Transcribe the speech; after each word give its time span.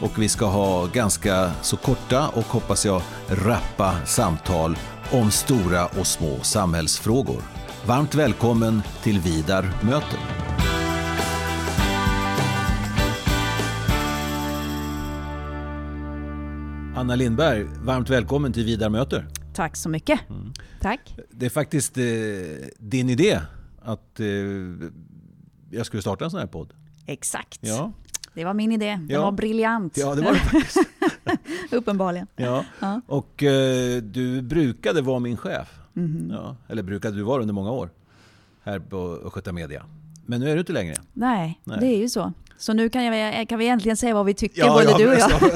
och 0.00 0.22
vi 0.22 0.28
ska 0.28 0.46
ha 0.46 0.86
ganska 0.86 1.52
så 1.62 1.76
korta 1.76 2.28
och 2.28 2.44
hoppas 2.44 2.86
jag 2.86 3.02
rappa 3.28 4.06
samtal 4.06 4.76
om 5.12 5.30
stora 5.30 5.86
och 5.86 6.06
små 6.06 6.40
samhällsfrågor. 6.42 7.42
Varmt 7.86 8.14
välkommen 8.14 8.82
till 9.02 9.20
Vidar 9.20 9.62
möter. 9.82 10.18
Anna 16.96 17.14
Lindberg, 17.14 17.64
varmt 17.64 18.10
välkommen 18.10 18.52
till 18.52 18.64
Vidar 18.64 18.88
möter. 18.88 19.26
Tack 19.54 19.76
så 19.76 19.88
mycket. 19.88 20.30
Mm. 20.30 20.52
Tack. 20.80 21.16
Det 21.30 21.46
är 21.46 21.50
faktiskt 21.50 21.98
eh, 21.98 22.04
din 22.78 23.10
idé 23.10 23.40
att 23.82 24.20
eh, 24.20 24.26
jag 25.70 25.86
skulle 25.86 26.02
starta 26.02 26.24
en 26.24 26.30
sån 26.30 26.40
här 26.40 26.46
podd. 26.46 26.72
Exakt. 27.06 27.58
Ja. 27.60 27.92
Det 28.34 28.44
var 28.44 28.54
min 28.54 28.72
idé. 28.72 28.86
Den 28.86 29.08
ja. 29.08 29.22
var 29.22 29.32
briljant. 29.32 29.96
Ja, 29.96 30.14
det 30.14 30.22
var 30.22 30.32
det 30.32 30.38
faktiskt. 30.38 30.78
Uppenbarligen. 31.70 32.26
Ja. 32.36 32.64
ja. 32.80 33.00
Och 33.06 33.42
eh, 33.42 34.02
du 34.02 34.42
brukade 34.42 35.02
vara 35.02 35.18
min 35.18 35.36
chef. 35.36 35.78
Mm. 35.96 36.30
Ja. 36.30 36.56
Eller 36.68 36.82
brukade 36.82 37.16
du 37.16 37.22
vara 37.22 37.42
under 37.42 37.54
många 37.54 37.70
år. 37.70 37.90
Här 38.62 38.78
på 38.78 39.18
Östgöta 39.24 39.52
Media. 39.52 39.84
Men 40.26 40.40
nu 40.40 40.50
är 40.50 40.54
du 40.54 40.60
inte 40.60 40.72
längre. 40.72 40.94
Nej, 41.12 41.60
Nej, 41.64 41.78
det 41.80 41.86
är 41.86 41.98
ju 41.98 42.08
så. 42.08 42.32
Så 42.56 42.72
nu 42.72 42.88
kan, 42.88 43.04
jag, 43.04 43.48
kan 43.48 43.58
vi 43.58 43.68
äntligen 43.68 43.96
säga 43.96 44.14
vad 44.14 44.26
vi 44.26 44.34
tycker, 44.34 44.60
ja, 44.60 44.72
både 44.72 44.84
ja, 44.84 44.98
du 44.98 45.08
och 45.08 45.14
jag. 45.14 45.30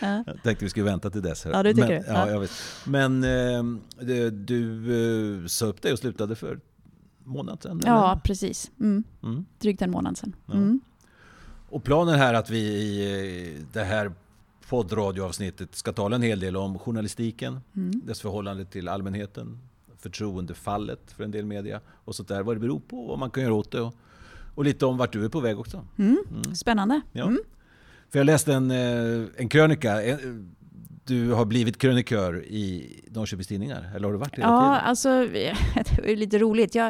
ja. 0.00 0.24
Jag 0.26 0.42
tänkte 0.42 0.64
vi 0.64 0.68
skulle 0.68 0.84
vänta 0.84 1.10
till 1.10 1.22
dess. 1.22 1.46
Ja, 1.52 1.62
du 1.62 1.74
tycker 1.74 1.88
Men, 1.88 2.14
ja, 2.14 2.30
jag 2.30 2.40
vet. 2.40 2.50
Men 2.84 3.24
eh, 3.24 3.64
du, 4.00 4.30
du 4.30 5.42
eh, 5.42 5.46
sa 5.46 5.66
upp 5.66 5.82
dig 5.82 5.92
och 5.92 5.98
slutade 5.98 6.34
för 6.34 6.60
månad 7.24 7.62
sedan? 7.62 7.80
Ja, 7.84 8.12
eller? 8.12 8.20
precis. 8.20 8.70
Mm. 8.80 9.04
Mm. 9.22 9.44
Drygt 9.58 9.82
en 9.82 9.90
månad 9.90 10.18
sedan. 10.18 10.36
Mm. 10.52 10.80
Och 11.72 11.84
planen 11.84 12.14
här 12.14 12.34
att 12.34 12.50
vi 12.50 12.58
i 12.58 13.64
det 13.72 13.84
här 13.84 14.12
poddradioavsnittet 14.68 15.74
ska 15.74 15.92
tala 15.92 16.16
en 16.16 16.22
hel 16.22 16.40
del 16.40 16.56
om 16.56 16.78
journalistiken, 16.78 17.60
mm. 17.76 18.02
dess 18.04 18.20
förhållande 18.20 18.64
till 18.64 18.88
allmänheten, 18.88 19.58
förtroendefallet 19.98 21.12
för 21.12 21.24
en 21.24 21.30
del 21.30 21.46
media 21.46 21.80
och 22.04 22.14
sånt 22.14 22.28
där. 22.28 22.42
Vad 22.42 22.56
det 22.56 22.60
beror 22.60 22.80
på, 22.80 23.06
vad 23.06 23.18
man 23.18 23.30
kan 23.30 23.42
göra 23.42 23.54
åt 23.54 23.70
det 23.70 23.80
och, 23.80 23.94
och 24.54 24.64
lite 24.64 24.86
om 24.86 24.96
vart 24.96 25.12
du 25.12 25.24
är 25.24 25.28
på 25.28 25.40
väg 25.40 25.58
också. 25.58 25.84
Mm. 25.98 26.24
Mm. 26.30 26.54
Spännande. 26.54 27.00
Ja. 27.12 27.24
Mm. 27.24 27.38
För 28.10 28.18
jag 28.18 28.26
läste 28.26 28.54
en, 28.54 28.70
eh, 28.70 29.28
en 29.36 29.48
krönika, 29.48 30.02
du 31.04 31.32
har 31.32 31.44
blivit 31.44 31.78
krönikör 31.78 32.44
i 32.44 33.00
Norrköpings 33.10 33.48
Tidningar, 33.48 33.92
eller 33.96 34.06
har 34.06 34.12
du 34.12 34.18
varit 34.18 34.36
det 34.36 34.42
hela 34.42 34.52
ja, 34.52 34.60
tiden? 34.60 34.88
Alltså, 34.88 35.08
det 36.02 36.12
är 36.12 36.16
lite 36.16 36.38
roligt. 36.38 36.74
Jag 36.74 36.88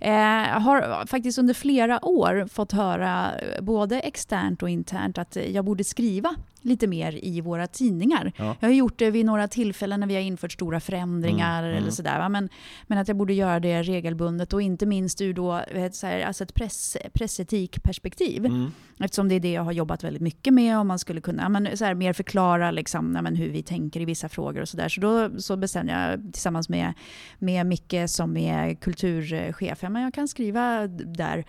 eh, 0.00 0.60
har 0.60 1.06
faktiskt 1.06 1.38
under 1.38 1.54
flera 1.54 2.04
år 2.04 2.46
fått 2.52 2.72
höra, 2.72 3.30
både 3.60 4.00
externt 4.00 4.62
och 4.62 4.70
internt, 4.70 5.18
att 5.18 5.36
jag 5.50 5.64
borde 5.64 5.84
skriva 5.84 6.34
lite 6.62 6.86
mer 6.86 7.24
i 7.24 7.40
våra 7.40 7.66
tidningar. 7.66 8.32
Ja. 8.36 8.56
Jag 8.60 8.68
har 8.68 8.74
gjort 8.74 8.98
det 8.98 9.10
vid 9.10 9.26
några 9.26 9.48
tillfällen 9.48 10.00
när 10.00 10.06
vi 10.06 10.14
har 10.14 10.22
infört 10.22 10.52
stora 10.52 10.80
förändringar 10.80 11.58
mm, 11.58 11.70
eller 11.70 11.78
mm. 11.78 11.90
sådär. 11.90 12.28
Men, 12.28 12.48
men 12.86 12.98
att 12.98 13.08
jag 13.08 13.16
borde 13.16 13.34
göra 13.34 13.60
det 13.60 13.82
regelbundet 13.82 14.52
och 14.52 14.62
inte 14.62 14.86
minst 14.86 15.20
ur 15.20 15.34
då, 15.34 15.60
så 15.92 16.06
här, 16.06 16.20
alltså 16.20 16.44
ett 16.44 16.54
press, 16.54 16.96
pressetikperspektiv. 17.12 18.46
Mm. 18.46 18.72
Eftersom 18.98 19.28
det 19.28 19.34
är 19.34 19.40
det 19.40 19.52
jag 19.52 19.62
har 19.62 19.72
jobbat 19.72 20.04
väldigt 20.04 20.22
mycket 20.22 20.54
med 20.54 20.78
och 20.78 20.86
man 20.86 20.98
skulle 20.98 21.20
kunna 21.20 21.48
men, 21.48 21.76
så 21.76 21.84
här, 21.84 21.94
mer 21.94 22.12
förklara 22.12 22.70
liksom, 22.70 23.06
men, 23.06 23.36
hur 23.36 23.48
vi 23.48 23.62
tänker 23.62 24.00
i 24.00 24.04
vissa 24.04 24.28
frågor 24.28 24.60
och 24.60 24.68
sådär. 24.68 24.88
Så 24.88 25.00
då 25.00 25.40
så 25.40 25.56
bestämde 25.56 25.92
jag 25.92 26.32
tillsammans 26.32 26.68
med, 26.68 26.92
med 27.38 27.66
Micke 27.66 27.94
som 28.06 28.36
är 28.36 28.74
kulturchef, 28.74 29.82
ja, 29.82 29.88
men 29.88 30.02
jag 30.02 30.14
kan 30.14 30.28
skriva 30.28 30.86
där 30.86 31.44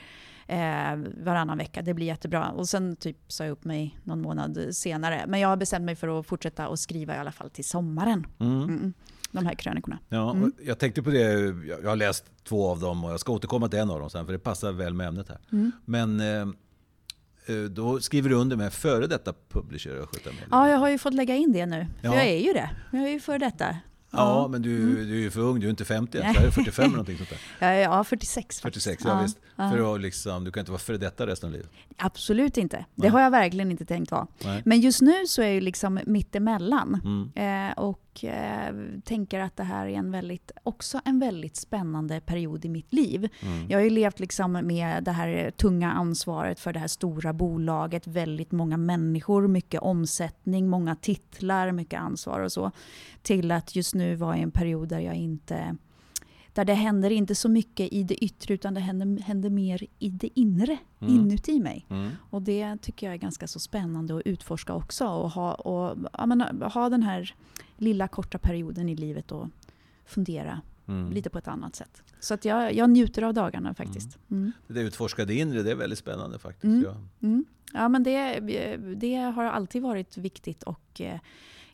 eh, 0.48 0.96
varannan 1.24 1.58
vecka. 1.58 1.82
Det 1.82 1.94
blir 1.94 2.06
jättebra. 2.06 2.50
Och 2.50 2.70
sen 2.70 2.96
typ 2.96 3.18
sa 3.28 3.44
jag 3.44 3.52
upp 3.52 3.64
mig 3.64 4.00
någon 4.04 4.22
månad 4.22 4.68
senare. 4.72 5.26
Men 5.28 5.40
jag 5.40 5.50
har 5.50 5.58
bestämt 5.58 5.86
mig 5.86 5.96
för 5.96 6.20
att 6.20 6.26
fortsätta 6.26 6.68
att 6.68 6.80
skriva 6.80 7.16
i 7.16 7.18
alla 7.18 7.32
fall 7.32 7.50
till 7.50 7.66
sommaren. 7.66 8.28
Mm. 8.40 8.64
Mm. 8.64 8.94
De 9.32 9.46
här 9.46 9.56
krönikorna. 9.56 10.00
Ja, 10.10 10.32
mm. 10.32 10.52
Jag 10.62 10.80
tänkte 10.80 11.04
på 11.04 11.10
det, 11.10 11.20
jag 11.68 11.90
har 11.90 11.96
läst 11.96 12.26
två 12.44 12.70
av 12.70 12.80
dem 12.80 13.04
och 13.04 13.12
jag 13.12 13.20
ska 13.20 13.34
återkomma 13.34 13.70
till 13.70 13.80
en 13.80 13.90
av 13.90 14.00
dem 14.00 14.10
sen 14.10 14.26
för 14.26 14.34
det 14.34 14.40
passar 14.40 14.72
väl 14.72 14.94
med 14.94 15.08
ämnet 15.08 15.30
här. 15.30 15.40
Mm. 15.52 15.72
Men 15.86 16.20
eh, 16.20 16.48
eh 17.56 17.64
då 17.70 18.00
skriver 18.00 18.30
du 18.30 18.36
under 18.36 18.56
med 18.56 18.74
före 18.74 19.08
detta 19.08 19.34
publisher? 19.50 20.08
Ja, 20.52 20.70
jag 20.70 20.78
har 20.78 20.90
ju 20.90 20.98
fått 20.98 21.14
lägga 21.14 21.36
in 21.36 21.52
det 21.52 21.66
nu. 21.66 21.88
Ja. 22.02 22.16
jag 22.16 22.28
är 22.28 22.40
ju 22.40 22.54
det. 22.54 22.70
Jag 22.92 23.04
är 23.04 23.10
ju 23.10 23.20
före 23.20 23.38
detta. 23.38 23.78
Ja, 24.18 24.48
men 24.48 24.62
du, 24.62 24.76
mm. 24.76 24.96
du 24.96 25.18
är 25.18 25.22
ju 25.22 25.32
för 25.32 25.42
ung, 25.42 25.60
du 25.60 25.66
är 25.66 25.70
inte 25.70 25.86
50 25.86 26.18
än, 26.18 26.34
så 26.34 26.40
är 26.40 26.52
45 26.52 26.84
eller 26.84 26.92
någonting 26.92 27.18
sånt 27.18 27.30
där. 27.60 27.74
Ja, 27.80 28.04
46 28.04 28.62
46, 28.62 29.04
ja, 29.06 29.12
ja 29.12 29.22
visst. 29.22 29.38
Ja. 29.56 29.72
För 29.72 29.96
att 29.96 30.02
liksom, 30.02 30.44
du 30.44 30.52
kan 30.52 30.62
inte 30.62 30.72
vara 30.72 30.80
före 30.80 30.98
detta 30.98 31.28
resten 31.28 31.48
av 31.48 31.54
livet. 31.54 31.70
Absolut 31.98 32.58
inte. 32.58 32.78
Det 32.78 32.86
Nej. 32.96 33.10
har 33.10 33.22
jag 33.22 33.32
verkligen 33.32 33.72
inte 33.72 33.86
tänkt 33.86 34.12
vara. 34.12 34.28
Nej. 34.44 34.62
Men 34.66 34.82
just 34.82 35.02
nu 35.02 35.28
så 35.28 35.42
är 35.42 35.54
jag 35.54 35.64
liksom 35.64 36.00
mittemellan. 36.06 37.02
Mm. 37.36 37.70
Eh, 37.70 37.78
och 37.78 38.03
och 38.14 38.24
eh, 38.24 38.76
tänker 39.04 39.40
att 39.40 39.58
det 39.58 39.64
här 39.64 39.88
är 39.88 39.98
en 39.98 40.12
väldigt, 40.12 40.52
också 40.64 41.02
en 41.06 41.20
väldigt 41.20 41.56
spännande 41.56 42.20
period 42.20 42.66
i 42.66 42.70
mitt 42.70 42.94
liv. 42.94 43.30
Mm. 43.42 43.70
Jag 43.70 43.78
har 43.78 43.84
ju 43.84 43.90
levt 43.90 44.20
liksom 44.20 44.52
med 44.52 45.04
det 45.04 45.12
här 45.12 45.52
tunga 45.52 45.92
ansvaret 45.92 46.60
för 46.60 46.74
det 46.74 46.80
här 46.80 46.88
stora 46.88 47.34
bolaget, 47.34 48.08
väldigt 48.08 48.52
många 48.52 48.78
människor, 48.78 49.48
mycket 49.48 49.82
omsättning, 49.82 50.70
många 50.70 50.96
titlar, 50.96 51.72
mycket 51.72 52.00
ansvar 52.00 52.40
och 52.40 52.52
så. 52.52 52.72
Till 53.22 53.52
att 53.52 53.76
just 53.76 53.96
nu 53.96 54.16
vara 54.16 54.38
i 54.38 54.42
en 54.42 54.52
period 54.52 54.90
där 54.90 55.00
jag 55.00 55.16
inte 55.16 55.76
där 56.54 56.66
det 56.66 56.74
händer 56.74 57.10
inte 57.10 57.36
så 57.36 57.50
mycket 57.50 57.94
i 57.94 58.04
det 58.04 58.24
yttre 58.24 58.54
utan 58.54 58.74
det 58.74 58.80
händer, 58.80 59.24
händer 59.24 59.50
mer 59.50 59.88
i 60.00 60.10
det 60.10 60.40
inre, 60.40 60.78
mm. 61.00 61.16
inuti 61.16 61.60
mig. 61.60 61.86
Mm. 61.90 62.12
Och 62.30 62.42
det 62.42 62.78
tycker 62.82 63.08
jag 63.08 63.14
är 63.14 63.18
ganska 63.18 63.48
så 63.48 63.60
spännande 63.60 64.18
att 64.18 64.22
utforska 64.26 64.74
också 64.74 65.08
och 65.08 65.32
ha, 65.32 65.54
och, 65.54 65.98
ja, 66.14 66.26
men, 66.26 66.42
ha 66.62 66.90
den 66.90 67.04
här 67.04 67.36
lilla 67.78 68.08
korta 68.08 68.38
perioden 68.38 68.90
i 68.90 68.96
livet 68.96 69.32
och 69.32 69.48
fundera 70.06 70.62
mm. 70.88 71.12
lite 71.12 71.30
på 71.30 71.38
ett 71.38 71.48
annat 71.48 71.76
sätt. 71.76 72.04
Så 72.20 72.34
att 72.34 72.46
jag, 72.46 72.74
jag 72.74 72.90
njuter 72.90 73.22
av 73.22 73.34
dagarna 73.34 73.74
faktiskt. 73.74 74.18
Mm. 74.32 74.44
mm. 74.44 74.52
Det 74.68 74.82
utforskade 74.82 75.34
inre, 75.34 75.64
det 75.64 75.72
är 75.72 75.76
väldigt 75.76 76.00
spännande 76.00 76.40
faktiskt. 76.40 76.64
Mm. 76.64 76.84
Ja. 76.84 76.96
Mm. 77.28 77.46
ja, 77.74 77.90
men 77.90 78.04
det, 78.04 78.40
det 78.96 79.16
har 79.16 79.44
alltid 79.44 79.82
varit 79.82 80.18
viktigt 80.18 80.64
och 80.64 81.02
eh, 81.02 81.20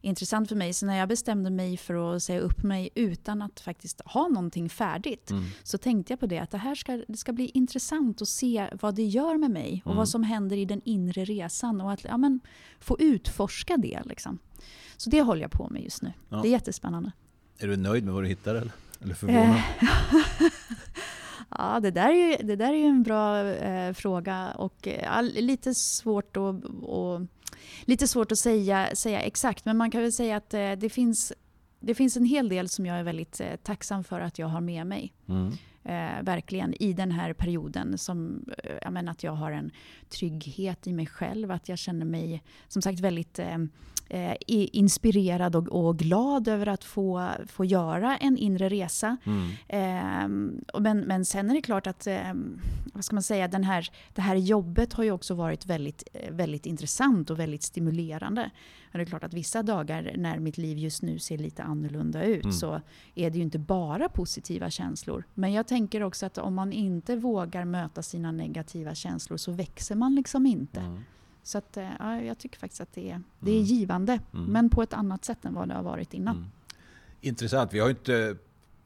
intressant 0.01 0.49
för 0.49 0.55
mig. 0.55 0.73
Så 0.73 0.85
när 0.85 0.97
jag 0.97 1.09
bestämde 1.09 1.49
mig 1.49 1.77
för 1.77 2.15
att 2.15 2.23
säga 2.23 2.39
upp 2.39 2.63
mig 2.63 2.89
utan 2.95 3.41
att 3.41 3.59
faktiskt 3.59 4.01
ha 4.05 4.27
någonting 4.27 4.69
färdigt 4.69 5.31
mm. 5.31 5.43
så 5.63 5.77
tänkte 5.77 6.13
jag 6.13 6.19
på 6.19 6.25
det 6.25 6.39
att 6.39 6.51
det 6.51 6.57
här 6.57 6.75
ska, 6.75 7.03
det 7.07 7.17
ska 7.17 7.33
bli 7.33 7.51
intressant 7.53 8.21
att 8.21 8.27
se 8.27 8.69
vad 8.81 8.95
det 8.95 9.03
gör 9.03 9.38
med 9.38 9.51
mig 9.51 9.81
och 9.85 9.91
mm. 9.91 9.97
vad 9.97 10.09
som 10.09 10.23
händer 10.23 10.57
i 10.57 10.65
den 10.65 10.81
inre 10.85 11.25
resan 11.25 11.81
och 11.81 11.91
att 11.91 12.03
ja, 12.03 12.17
men, 12.17 12.39
få 12.79 12.99
utforska 12.99 13.77
det. 13.77 14.01
Liksom. 14.05 14.39
Så 14.97 15.09
det 15.09 15.21
håller 15.21 15.41
jag 15.41 15.51
på 15.51 15.69
med 15.69 15.83
just 15.83 16.01
nu. 16.01 16.13
Ja. 16.29 16.39
Det 16.41 16.47
är 16.47 16.51
jättespännande. 16.51 17.11
Är 17.57 17.67
du 17.67 17.77
nöjd 17.77 18.03
med 18.03 18.13
vad 18.13 18.23
du 18.23 18.27
hittar 18.27 18.55
eller, 18.55 18.71
eller 19.01 19.15
förvånad? 19.15 19.61
Ja, 21.57 21.79
det 21.79 21.91
där 21.91 22.09
är 22.09 22.29
ju, 22.29 22.47
det 22.47 22.55
där 22.55 22.73
är 22.73 22.77
ju 22.77 22.85
en 22.85 23.03
bra 23.03 23.45
eh, 23.45 23.93
fråga 23.93 24.51
och 24.51 24.88
eh, 24.88 25.23
lite 25.23 25.73
svårt 25.73 26.38
att, 26.38 26.63
och, 26.81 27.21
lite 27.85 28.07
svårt 28.07 28.31
att 28.31 28.39
säga, 28.39 28.95
säga 28.95 29.21
exakt. 29.21 29.65
Men 29.65 29.77
man 29.77 29.91
kan 29.91 30.01
väl 30.01 30.13
säga 30.13 30.38
att 30.38 30.53
eh, 30.53 30.71
det, 30.71 30.89
finns, 30.89 31.33
det 31.79 31.95
finns 31.95 32.17
en 32.17 32.25
hel 32.25 32.50
del 32.50 32.69
som 32.69 32.85
jag 32.85 33.00
är 33.00 33.03
väldigt 33.03 33.41
eh, 33.41 33.56
tacksam 33.63 34.03
för 34.03 34.19
att 34.19 34.39
jag 34.39 34.47
har 34.47 34.61
med 34.61 34.88
mig. 34.88 35.13
Mm. 35.29 35.51
Eh, 35.89 36.24
verkligen 36.24 36.74
i 36.83 36.94
den 36.94 37.12
här 37.12 37.33
perioden. 37.33 37.97
Som, 37.97 38.45
eh, 38.81 38.91
menar, 38.91 39.12
att 39.12 39.24
jag 39.24 39.31
har 39.31 39.51
en 39.51 39.71
trygghet 40.09 40.88
i 40.88 40.94
mig 40.94 41.06
själv. 41.06 41.51
Att 41.51 41.69
jag 41.69 41.77
känner 41.77 42.06
mig 42.06 42.44
som 42.68 42.81
sagt 42.81 43.00
väldigt 43.00 43.39
eh, 43.39 43.57
eh, 44.09 44.36
inspirerad 44.50 45.56
och, 45.56 45.68
och, 45.68 45.97
glad 45.97 46.47
över 46.47 46.68
att 46.68 46.83
få, 46.83 47.30
få 47.47 47.65
göra 47.65 48.18
en 48.18 48.38
inre 48.38 48.69
resa. 48.69 49.18
Mm. 49.24 49.50
Eh, 49.68 50.80
men, 50.80 51.00
men 51.00 51.25
sen 51.25 51.50
är 51.50 51.53
det 51.53 51.62
klart 51.62 51.88
att 51.88 52.07
eh, 52.07 52.33
vad 52.94 53.06
ska 53.06 53.15
man 53.15 53.24
säga, 53.24 53.47
den 53.47 53.63
här, 53.63 53.89
det 54.13 54.21
här 54.21 54.36
jobbet 54.36 54.94
har 54.94 55.03
ju 55.03 55.12
också 55.12 55.33
varit 55.33 55.65
väldigt, 55.65 56.03
väldigt 56.30 56.65
intressant 56.65 57.30
och 57.30 57.39
väldigt 57.39 57.63
stimulerande. 57.63 58.51
Och 58.91 58.97
det 58.97 59.03
är 59.03 59.06
klart 59.06 59.24
att 59.24 59.33
vissa 59.33 59.63
dagar 59.63 60.13
när 60.18 60.39
mitt 60.39 60.57
liv 60.57 60.77
just 60.77 61.01
nu 61.01 61.19
ser 61.19 61.38
lite 61.38 61.63
annorlunda 61.63 62.24
ut 62.24 62.44
mm. 62.44 62.53
så 62.53 62.81
är 63.15 63.30
det 63.30 63.38
ju 63.38 63.44
inte 63.44 63.59
bara 63.59 64.09
positiva 64.09 64.69
känslor. 64.69 65.24
Men 65.33 65.53
jag 65.53 65.68
tänker 65.68 65.78
också 66.03 66.25
att 66.25 66.37
om 66.37 66.55
man 66.55 66.73
inte 66.73 67.15
vågar 67.15 67.65
möta 67.65 68.03
sina 68.03 68.31
negativa 68.31 68.95
känslor 68.95 69.37
så 69.37 69.51
växer 69.51 69.95
man 69.95 70.15
liksom 70.15 70.45
inte. 70.45 70.79
Mm. 70.79 70.99
Så 71.43 71.57
att, 71.57 71.77
eh, 71.77 71.89
ja, 71.99 72.21
jag 72.21 72.37
tycker 72.37 72.59
faktiskt 72.59 72.81
att 72.81 72.93
det 72.93 73.11
är, 73.11 73.21
det 73.39 73.51
är 73.51 73.55
mm. 73.55 73.65
givande, 73.65 74.19
mm. 74.33 74.45
men 74.45 74.69
på 74.69 74.83
ett 74.83 74.93
annat 74.93 75.25
sätt 75.25 75.45
än 75.45 75.53
vad 75.53 75.67
det 75.67 75.73
har 75.73 75.83
varit 75.83 76.13
innan. 76.13 76.35
Mm. 76.35 76.49
Intressant. 77.21 77.73
Vi 77.73 77.79
har 77.79 77.89
inte 77.89 78.35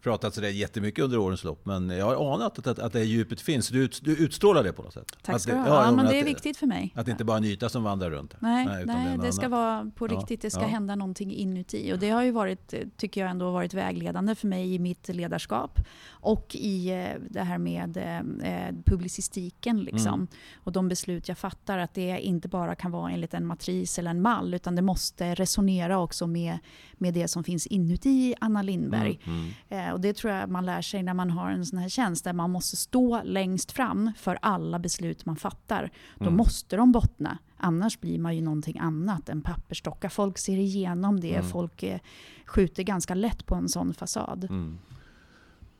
pratat 0.04 0.36
sådär 0.36 0.50
jättemycket 0.50 1.04
under 1.04 1.18
årens 1.18 1.44
lopp, 1.44 1.66
men 1.66 1.90
jag 1.90 2.06
har 2.06 2.34
anat 2.34 2.60
att, 2.60 2.68
att, 2.68 2.80
att 2.80 2.94
det 2.94 3.04
djupet 3.04 3.42
finns. 3.42 3.70
Du, 3.70 3.84
ut, 3.84 4.00
du 4.04 4.18
utstrålar 4.18 4.64
det 4.64 4.74
på 4.74 4.84
något 4.84 4.94
sätt. 4.94 5.18
Tack 5.22 5.42
ska 5.42 5.52
du 5.52 5.60
ha. 5.60 5.86
Ja, 5.86 5.92
men 5.92 6.06
det 6.06 6.20
är 6.20 6.24
viktigt 6.24 6.58
för 6.58 6.68
mig. 6.68 6.94
Att 6.96 7.06
det 7.06 7.12
inte 7.12 7.24
bara 7.24 7.38
är 7.38 7.42
en 7.42 7.46
yta 7.46 7.70
som 7.70 7.84
vandrar 7.84 8.10
runt. 8.12 8.36
Nej, 8.40 8.66
nej, 8.66 8.86
nej 8.86 9.18
det, 9.18 9.24
det 9.24 9.34
ska 9.34 9.50
vara 9.50 9.92
på 9.96 10.08
riktigt. 10.08 10.42
Det 10.42 10.50
ska 10.52 10.62
ja. 10.62 10.68
hända 10.68 10.96
någonting 10.96 11.34
inuti. 11.34 11.94
Och 11.94 12.00
det 12.00 12.10
har 12.10 12.24
ju 12.24 12.32
varit, 12.32 12.74
tycker 12.98 13.22
jag 13.22 13.30
ändå 13.30 13.52
varit 13.52 13.74
vägledande 13.74 14.36
för 14.36 14.48
mig 14.48 14.74
i 14.74 14.80
mitt 14.80 15.08
ledarskap. 15.08 15.80
Och 16.10 16.56
i 16.56 16.90
eh, 16.90 17.22
det 17.30 17.44
här 17.44 17.58
med 17.58 17.98
eh, 17.98 18.76
publicistiken. 18.86 19.80
Liksom. 19.80 20.14
Mm. 20.14 20.28
Och 20.56 20.72
de 20.72 20.88
beslut 20.88 21.28
jag 21.28 21.38
fattar. 21.38 21.78
Att 21.78 21.94
det 21.94 22.20
inte 22.20 22.48
bara 22.48 22.76
kan 22.76 22.92
vara 22.92 23.12
enligt 23.12 23.34
en 23.34 23.46
matris 23.46 24.00
eller 24.00 24.12
en 24.12 24.22
mall. 24.22 24.54
Utan 24.54 24.76
det 24.76 24.82
måste 24.82 25.36
resonera 25.36 26.00
också 26.00 26.28
med, 26.28 26.58
med 26.94 27.14
det 27.14 27.28
som 27.28 27.44
finns 27.44 27.68
inuti 27.68 28.36
Anna 28.40 28.62
Lindberg. 28.62 29.20
Mm. 29.26 29.52
Mm. 29.70 29.93
Och 29.94 30.02
det 30.02 30.14
tror 30.14 30.34
jag 30.34 30.50
man 30.50 30.66
lär 30.66 30.82
sig 30.82 31.04
när 31.04 31.14
man 31.14 31.30
har 31.30 31.50
en 31.50 31.66
sån 31.66 31.80
här 31.80 31.90
tjänst 31.90 32.24
där 32.24 32.34
man 32.34 32.52
måste 32.52 32.76
stå 32.76 33.22
längst 33.24 33.72
fram 33.72 34.12
för 34.18 34.38
alla 34.42 34.80
beslut 34.80 35.26
man 35.26 35.36
fattar. 35.36 35.92
Då 36.18 36.26
mm. 36.26 36.38
måste 36.38 36.76
de 36.76 36.92
bottna. 36.92 37.38
Annars 37.58 38.00
blir 38.00 38.20
man 38.20 38.36
ju 38.36 38.42
någonting 38.42 38.80
annat 38.80 39.30
än 39.30 39.42
pappersdocka. 39.42 40.10
Folk 40.10 40.38
ser 40.38 40.58
igenom 40.58 41.20
det. 41.20 41.36
Mm. 41.36 41.50
Folk 41.50 41.84
eh, 41.84 42.00
skjuter 42.46 42.84
ganska 42.84 43.16
lätt 43.16 43.46
på 43.46 43.56
en 43.56 43.70
sån 43.70 43.94
fasad. 43.94 44.44
Mm. 44.44 44.78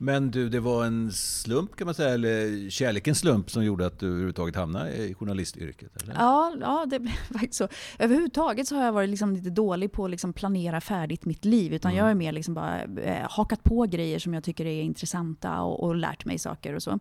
Men 0.04 0.32
du, 0.32 0.50
det 0.50 0.60
var 0.60 0.86
en 0.86 1.12
slump 1.12 1.76
kan 1.76 1.86
man 1.86 1.96
säga, 1.96 2.14
eller 2.14 2.70
kärlekens 2.70 3.20
slump 3.20 3.52
som 3.52 3.66
gjorde 3.66 3.86
att 3.86 4.00
du 4.00 4.08
överhuvudtaget 4.08 4.56
hamnade 4.56 4.96
i 4.96 5.14
journalistyrket? 5.14 6.04
Eller? 6.04 6.14
Ja, 6.14 6.54
ja, 6.62 6.86
det 6.90 7.00
blev 7.00 7.14
faktiskt 7.32 7.54
så. 7.54 7.68
Överhuvudtaget 8.00 8.68
så 8.68 8.76
har 8.76 8.86
jag 8.86 8.92
varit 8.92 9.10
liksom 9.10 9.36
lite 9.36 9.50
dålig 9.50 9.92
på 9.92 10.06
att 10.06 10.12
liksom 10.12 10.34
planera 10.34 10.82
färdigt 10.82 11.26
mitt 11.26 11.46
liv. 11.46 11.74
Utan 11.74 11.92
mm. 11.92 11.98
jag 11.98 12.06
har 12.06 12.14
mer 12.14 12.32
liksom 12.32 12.54
bara 12.54 12.84
eh, 12.84 13.30
hakat 13.30 13.64
på 13.64 13.84
grejer 13.84 14.20
som 14.20 14.34
jag 14.34 14.44
tycker 14.44 14.66
är 14.66 14.82
intressanta 14.82 15.62
och, 15.62 15.84
och 15.84 15.96
lärt 15.96 16.26
mig 16.26 16.40
saker 16.40 16.76
och 16.76 16.84
så. 16.84 17.00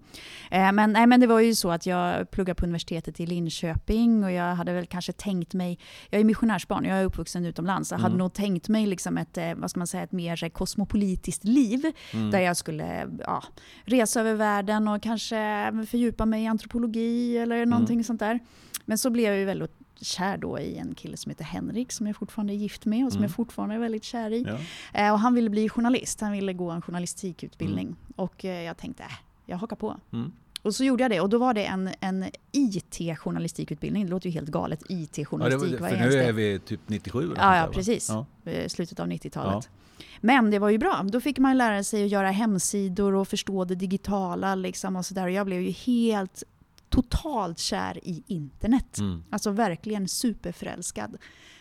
Eh, 0.50 0.72
men, 0.72 0.92
nej, 0.92 1.06
men 1.06 1.20
det 1.20 1.26
var 1.26 1.40
ju 1.40 1.54
så 1.54 1.70
att 1.70 1.86
jag 1.86 2.30
pluggade 2.30 2.54
på 2.54 2.64
universitetet 2.64 3.20
i 3.20 3.26
Linköping 3.26 4.24
och 4.24 4.32
jag 4.32 4.54
hade 4.54 4.72
väl 4.72 4.86
kanske 4.86 5.12
tänkt 5.12 5.54
mig, 5.54 5.78
jag 6.10 6.20
är 6.20 6.24
missionärsbarn, 6.24 6.84
jag 6.84 6.98
är 6.98 7.04
uppvuxen 7.04 7.46
utomlands, 7.46 7.90
jag 7.90 7.98
mm. 7.98 8.02
hade 8.04 8.16
nog 8.16 8.32
tänkt 8.32 8.68
mig 8.68 8.86
liksom 8.86 9.18
ett, 9.18 9.38
eh, 9.38 9.54
vad 9.54 9.70
ska 9.70 9.80
man 9.80 9.86
säga, 9.86 10.02
ett 10.02 10.12
mer 10.12 10.48
kosmopolitiskt 10.48 11.44
liv. 11.44 11.92
Mm. 12.12 12.30
Där 12.30 12.40
jag 12.40 12.56
skulle 12.56 12.91
ja, 13.18 13.44
resa 13.84 14.20
över 14.20 14.34
världen 14.34 14.88
och 14.88 15.02
kanske 15.02 15.72
fördjupa 15.88 16.26
mig 16.26 16.42
i 16.42 16.46
antropologi 16.46 17.38
eller 17.38 17.56
mm. 17.56 17.70
någonting 17.70 17.96
mm. 17.96 18.04
sånt 18.04 18.20
där. 18.20 18.40
Men 18.84 18.98
så 18.98 19.10
blev 19.10 19.24
jag 19.24 19.38
ju 19.38 19.44
väldigt 19.44 19.70
kär 20.00 20.36
då 20.36 20.58
i 20.58 20.76
en 20.76 20.94
kille 20.94 21.16
som 21.16 21.30
heter 21.30 21.44
Henrik 21.44 21.92
som 21.92 22.06
jag 22.06 22.16
fortfarande 22.16 22.52
är 22.52 22.56
gift 22.56 22.84
med 22.84 23.06
och 23.06 23.12
som 23.12 23.18
mm. 23.18 23.28
jag 23.28 23.34
fortfarande 23.34 23.74
är 23.74 23.78
väldigt 23.78 24.04
kär 24.04 24.30
i. 24.30 24.42
Ja. 24.42 24.58
Eh, 25.00 25.12
och 25.12 25.18
han 25.18 25.34
ville 25.34 25.50
bli 25.50 25.68
journalist, 25.68 26.20
han 26.20 26.32
ville 26.32 26.52
gå 26.52 26.70
en 26.70 26.82
journalistikutbildning. 26.82 27.86
Mm. 27.86 27.96
Och 28.16 28.44
eh, 28.44 28.62
jag 28.62 28.76
tänkte, 28.76 29.02
äh, 29.02 29.08
jag 29.46 29.56
hakar 29.56 29.76
på. 29.76 30.00
Mm. 30.12 30.32
Och 30.62 30.74
så 30.74 30.84
gjorde 30.84 31.04
jag 31.04 31.10
det 31.10 31.20
och 31.20 31.28
då 31.28 31.38
var 31.38 31.54
det 31.54 31.64
en, 31.64 31.90
en 32.00 32.24
IT-journalistikutbildning. 32.52 34.04
Det 34.04 34.10
låter 34.10 34.28
ju 34.28 34.32
helt 34.32 34.48
galet, 34.48 34.82
IT-journalistik. 34.88 35.74
Ja, 35.80 35.88
för 35.88 35.96
nu 35.96 36.12
är 36.12 36.32
vi 36.32 36.58
typ 36.58 36.80
97? 36.86 37.24
Eller 37.24 37.34
ja, 37.36 37.56
ja, 37.56 37.68
precis. 37.72 38.08
Ja. 38.08 38.26
Eh, 38.50 38.68
slutet 38.68 39.00
av 39.00 39.06
90-talet. 39.06 39.68
Ja. 39.72 39.81
Men 40.24 40.50
det 40.50 40.58
var 40.58 40.70
ju 40.70 40.78
bra. 40.78 41.02
Då 41.12 41.20
fick 41.20 41.38
man 41.38 41.58
lära 41.58 41.84
sig 41.84 42.04
att 42.04 42.10
göra 42.10 42.30
hemsidor 42.30 43.14
och 43.14 43.28
förstå 43.28 43.64
det 43.64 43.74
digitala. 43.74 44.54
Liksom 44.54 44.96
och 44.96 45.06
så 45.06 45.14
där. 45.14 45.24
Och 45.24 45.30
jag 45.30 45.46
blev 45.46 45.60
ju 45.60 45.70
helt 45.70 46.42
totalt 46.88 47.58
kär 47.58 47.98
i 48.02 48.22
internet. 48.26 48.98
Mm. 48.98 49.24
Alltså 49.30 49.50
verkligen 49.50 50.08
superförälskad. 50.08 51.16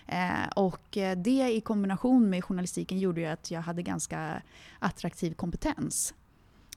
Eh, 0.07 0.49
och 0.55 0.97
eh, 0.97 1.17
det 1.17 1.55
i 1.55 1.61
kombination 1.61 2.29
med 2.29 2.43
journalistiken 2.43 2.99
gjorde 2.99 3.21
ju 3.21 3.27
att 3.27 3.51
jag 3.51 3.61
hade 3.61 3.81
ganska 3.81 4.41
attraktiv 4.79 5.33
kompetens. 5.33 6.13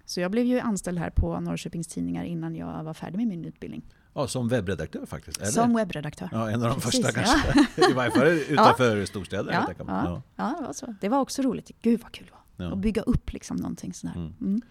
Så 0.04 0.20
jag 0.20 0.30
blev 0.30 0.44
ju 0.44 0.60
anställd 0.60 0.98
här 0.98 1.10
på 1.10 1.40
Norrköpings 1.40 1.86
Tidningar 1.86 2.24
innan 2.24 2.56
jag 2.56 2.84
var 2.84 2.94
färdig 2.94 3.16
med 3.16 3.26
min 3.26 3.44
utbildning. 3.44 3.82
Ja, 4.14 4.28
som 4.28 4.48
webbredaktör 4.48 5.06
faktiskt? 5.06 5.40
Eller? 5.40 5.50
Som 5.50 5.74
webbredaktör. 5.74 6.28
Ja, 6.32 6.50
en 6.50 6.62
av 6.62 6.68
de 6.68 6.80
Precis, 6.80 7.04
första 7.06 7.12
kanske. 7.12 7.90
I 7.90 7.92
varje 7.92 8.10
fall 8.10 8.26
utanför 8.48 8.96
ja. 8.96 9.06
storstäder. 9.06 9.52
Ja, 9.52 9.74
ja. 9.78 10.22
ja, 10.36 10.56
det 10.60 10.66
var 10.66 10.72
så. 10.72 10.94
Det 11.00 11.08
var 11.08 11.20
också 11.20 11.42
roligt. 11.42 11.70
Gud 11.82 12.00
vad 12.00 12.12
kul 12.12 12.26
det 12.26 12.32
var. 12.32 12.66
Ja. 12.66 12.72
Att 12.72 12.78
bygga 12.78 13.02
upp 13.02 13.32
liksom 13.32 13.56
någonting 13.56 13.94
sånt 13.94 14.16
Mm. 14.16 14.32
Mm. 14.40 14.62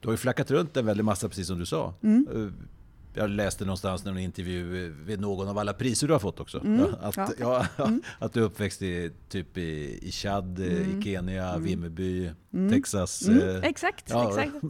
Du 0.00 0.08
har 0.08 0.12
ju 0.12 0.16
flackat 0.16 0.50
runt 0.50 0.76
en 0.76 0.86
väldig 0.86 1.04
massa, 1.04 1.28
precis 1.28 1.46
som 1.46 1.58
du 1.58 1.66
sa. 1.66 1.94
Mm. 2.02 2.28
Eh, 2.34 2.64
jag 3.14 3.30
läste 3.30 3.64
någonstans 3.64 4.06
en 4.06 4.18
intervju 4.18 4.86
eh, 4.86 4.90
vid 4.90 5.20
någon 5.20 5.48
av 5.48 5.58
alla 5.58 5.72
priser 5.72 6.06
du 6.06 6.12
har 6.12 6.20
fått 6.20 6.40
också. 6.40 6.60
Mm. 6.60 6.94
Att, 7.00 7.16
ja. 7.16 7.32
ja 7.76 7.86
mm. 7.86 8.02
att 8.18 8.32
du 8.32 8.40
är 8.40 8.44
uppväxt 8.44 8.82
i, 8.82 9.12
typ 9.28 9.58
i, 9.58 9.98
i 10.02 10.10
Chad, 10.12 10.58
mm. 10.58 11.00
i 11.00 11.02
Kenya, 11.02 11.48
mm. 11.48 11.62
Vimmerby, 11.62 12.30
mm. 12.52 12.70
Texas. 12.70 13.28
Mm. 13.28 13.48
Eh, 13.48 13.64
exakt, 13.64 14.10
ja, 14.10 14.28
exakt. 14.28 14.64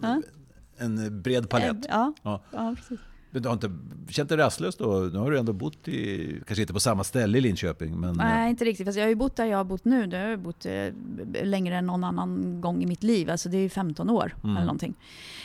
En 0.76 1.23
bred 1.23 1.49
palett. 1.49 1.87
Ja, 1.88 2.15
ja. 2.23 2.75
precis. 2.76 3.00
Men 3.31 3.43
du 3.43 3.49
har 3.49 3.55
inte 3.55 3.71
känt 4.09 4.29
dig 4.29 4.38
rastlös 4.38 4.77
då? 4.77 5.11
Nu 5.12 5.19
har 5.19 5.31
du 5.31 5.38
ändå 5.38 5.53
bott 5.53 5.88
i, 5.88 6.32
kanske 6.47 6.61
inte 6.61 6.73
på 6.73 6.81
samma 6.81 7.05
ställe 7.05 7.38
i 7.38 7.41
Linköping. 7.41 8.00
Men... 8.00 8.17
Nej, 8.17 8.50
inte 8.50 8.65
riktigt. 8.65 8.87
Fast 8.87 8.99
jag 8.99 9.05
har 9.05 9.09
ju 9.09 9.15
bott 9.15 9.37
där 9.37 9.44
jag 9.44 9.56
har 9.56 9.65
bott 9.65 9.85
nu. 9.85 10.06
Det 10.06 10.17
har 10.17 10.25
jag 10.25 10.38
bott 10.38 10.67
eh, 10.67 10.88
längre 11.44 11.77
än 11.77 11.87
någon 11.87 12.05
annan 12.05 12.61
gång 12.61 12.82
i 12.82 12.87
mitt 12.87 13.03
liv. 13.03 13.31
Alltså 13.31 13.49
det 13.49 13.59
är 13.59 13.69
15 13.69 14.11
år 14.11 14.35
mm. 14.44 14.56
eller 14.56 14.67
någonting. 14.67 14.94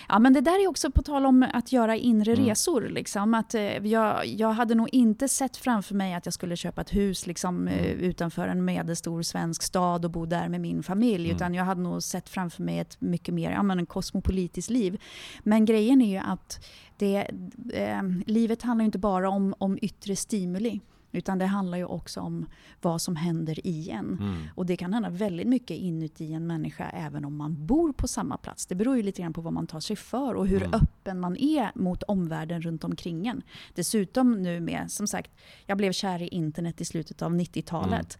Ja, 0.09 0.19
men 0.19 0.33
det 0.33 0.41
där 0.41 0.63
är 0.63 0.67
också 0.67 0.91
på 0.91 1.01
tal 1.01 1.25
om 1.25 1.45
att 1.53 1.71
göra 1.71 1.95
inre 1.95 2.33
mm. 2.33 2.45
resor. 2.45 2.81
Liksom. 2.81 3.33
Att, 3.33 3.55
eh, 3.55 3.87
jag, 3.87 4.27
jag 4.27 4.51
hade 4.51 4.75
nog 4.75 4.89
inte 4.91 5.27
sett 5.27 5.57
framför 5.57 5.95
mig 5.95 6.13
att 6.13 6.25
jag 6.25 6.33
skulle 6.33 6.55
köpa 6.55 6.81
ett 6.81 6.95
hus 6.95 7.27
liksom, 7.27 7.67
eh, 7.67 7.85
mm. 7.85 7.99
utanför 7.99 8.47
en 8.47 8.65
medelstor 8.65 9.21
svensk 9.21 9.63
stad 9.63 10.05
och 10.05 10.11
bo 10.11 10.25
där 10.25 10.49
med 10.49 10.61
min 10.61 10.83
familj. 10.83 11.25
Mm. 11.25 11.35
Utan 11.35 11.53
jag 11.53 11.65
hade 11.65 11.81
nog 11.81 12.03
sett 12.03 12.29
framför 12.29 12.63
mig 12.63 12.79
ett 12.79 13.01
mycket 13.01 13.33
mer 13.33 13.51
ja, 13.51 13.63
men 13.63 13.79
en 13.79 13.85
kosmopolitiskt 13.85 14.69
liv. 14.71 15.01
Men 15.43 15.65
grejen 15.65 16.01
är 16.01 16.09
ju 16.09 16.17
att 16.17 16.59
det, 16.97 17.27
eh, 17.73 18.03
livet 18.25 18.61
handlar 18.61 18.85
inte 18.85 18.97
bara 18.97 19.29
om, 19.29 19.55
om 19.57 19.77
yttre 19.81 20.15
stimuli. 20.15 20.79
Utan 21.15 21.37
det 21.37 21.45
handlar 21.45 21.77
ju 21.77 21.85
också 21.85 22.21
om 22.21 22.45
vad 22.81 23.01
som 23.01 23.15
händer 23.15 23.67
i 23.67 23.89
en. 23.89 24.17
Mm. 24.19 24.47
Och 24.55 24.65
det 24.65 24.77
kan 24.77 24.93
hända 24.93 25.09
väldigt 25.09 25.47
mycket 25.47 25.77
inuti 25.77 26.33
en 26.33 26.47
människa 26.47 26.89
även 26.89 27.25
om 27.25 27.35
man 27.35 27.65
bor 27.65 27.93
på 27.93 28.07
samma 28.07 28.37
plats. 28.37 28.65
Det 28.65 28.75
beror 28.75 28.97
ju 28.97 29.03
lite 29.03 29.21
grann 29.21 29.33
på 29.33 29.41
vad 29.41 29.53
man 29.53 29.67
tar 29.67 29.79
sig 29.79 29.95
för 29.95 30.33
och 30.33 30.47
hur 30.47 30.63
mm. 30.63 30.73
öppen 30.73 31.19
man 31.19 31.37
är 31.37 31.71
mot 31.75 32.03
omvärlden 32.03 32.61
runt 32.61 32.83
omkring 32.83 33.27
en. 33.27 33.41
Dessutom 33.73 34.31
nu 34.43 34.59
med, 34.59 34.91
som 34.91 35.07
sagt, 35.07 35.31
jag 35.65 35.77
blev 35.77 35.91
kär 35.91 36.21
i 36.21 36.27
internet 36.27 36.81
i 36.81 36.85
slutet 36.85 37.21
av 37.21 37.31
90-talet. 37.31 38.17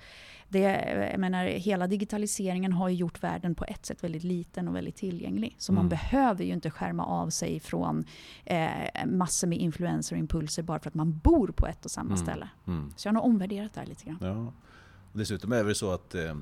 Det, 0.55 1.09
jag 1.11 1.19
menar, 1.19 1.45
hela 1.45 1.87
digitaliseringen 1.87 2.73
har 2.73 2.89
ju 2.89 2.95
gjort 2.95 3.23
världen 3.23 3.55
på 3.55 3.65
ett 3.67 3.85
sätt 3.85 4.03
väldigt 4.03 4.23
liten 4.23 4.67
och 4.67 4.75
väldigt 4.75 4.95
tillgänglig. 4.95 5.55
Så 5.57 5.71
mm. 5.71 5.83
man 5.83 5.89
behöver 5.89 6.43
ju 6.43 6.53
inte 6.53 6.71
skärma 6.71 7.05
av 7.05 7.29
sig 7.29 7.59
från 7.59 8.05
eh, 8.45 8.69
massor 9.05 9.47
med 9.47 9.57
influenser 9.57 10.15
och 10.15 10.19
impulser 10.19 10.63
bara 10.63 10.79
för 10.79 10.89
att 10.89 10.95
man 10.95 11.17
bor 11.23 11.47
på 11.47 11.67
ett 11.67 11.85
och 11.85 11.91
samma 11.91 12.15
mm. 12.15 12.17
ställe. 12.17 12.49
Mm. 12.67 12.93
Så 12.95 13.07
jag 13.07 13.13
har 13.13 13.21
nog 13.21 13.25
omvärderat 13.25 13.73
det 13.73 13.79
här 13.79 13.87
lite 13.87 14.05
grann. 14.05 14.17
Ja. 14.21 14.53
Och 15.11 15.19
dessutom 15.19 15.51
är 15.51 15.63
det 15.63 15.75
så 15.75 15.91
att 15.91 16.15
eh, 16.15 16.35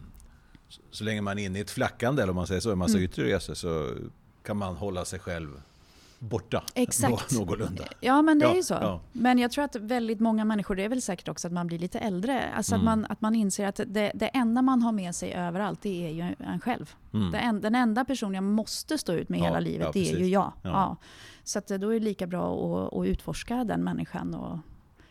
så 0.91 1.03
länge 1.03 1.21
man 1.21 1.39
är 1.39 1.45
inne 1.45 1.59
i 1.59 1.61
ett 1.61 1.71
flackande, 1.71 2.21
eller 2.21 2.31
om 2.31 2.35
man 2.35 2.47
säger 2.47 2.61
så, 2.61 2.71
en 2.71 2.77
massa 2.77 2.97
mm. 2.97 3.05
yttre 3.05 3.23
resor, 3.23 3.53
så 3.53 3.89
kan 4.43 4.57
man 4.57 4.75
hålla 4.75 5.05
sig 5.05 5.19
själv 5.19 5.61
borta. 6.23 6.63
Exakt. 6.75 7.31
Någorlunda. 7.31 7.83
Ja, 7.99 8.21
men 8.21 8.39
det 8.39 8.45
är 8.45 8.55
ju 8.55 8.63
så. 8.63 8.73
Ja. 8.73 9.01
Men 9.11 9.39
jag 9.39 9.51
tror 9.51 9.65
att 9.65 9.75
väldigt 9.75 10.19
många 10.19 10.45
människor, 10.45 10.75
det 10.75 10.83
är 10.83 10.89
väl 10.89 11.01
säkert 11.01 11.27
också 11.27 11.47
att 11.47 11.53
man 11.53 11.67
blir 11.67 11.79
lite 11.79 11.99
äldre. 11.99 12.53
Alltså 12.55 12.75
mm. 12.75 12.87
att, 12.87 12.97
man, 12.97 13.05
att 13.09 13.21
man 13.21 13.35
inser 13.35 13.67
att 13.67 13.79
det, 13.87 14.11
det 14.15 14.27
enda 14.27 14.61
man 14.61 14.81
har 14.81 14.91
med 14.91 15.15
sig 15.15 15.33
överallt, 15.33 15.81
det 15.81 16.07
är 16.07 16.09
ju 16.09 16.35
en 16.39 16.59
själv. 16.59 16.95
Mm. 17.13 17.35
En, 17.35 17.61
den 17.61 17.75
enda 17.75 18.05
person 18.05 18.33
jag 18.33 18.43
måste 18.43 18.97
stå 18.97 19.13
ut 19.13 19.29
med 19.29 19.39
ja, 19.39 19.43
hela 19.43 19.59
livet, 19.59 19.85
ja, 19.85 19.91
det 19.93 20.11
är 20.11 20.17
ju 20.17 20.27
jag. 20.27 20.51
Ja. 20.61 20.97
Så 21.43 21.59
att 21.59 21.67
då 21.67 21.89
är 21.89 21.93
det 21.93 22.05
lika 22.05 22.27
bra 22.27 22.53
att, 22.53 22.93
att 22.93 23.07
utforska 23.07 23.63
den 23.63 23.83
människan 23.83 24.35
och 24.35 24.57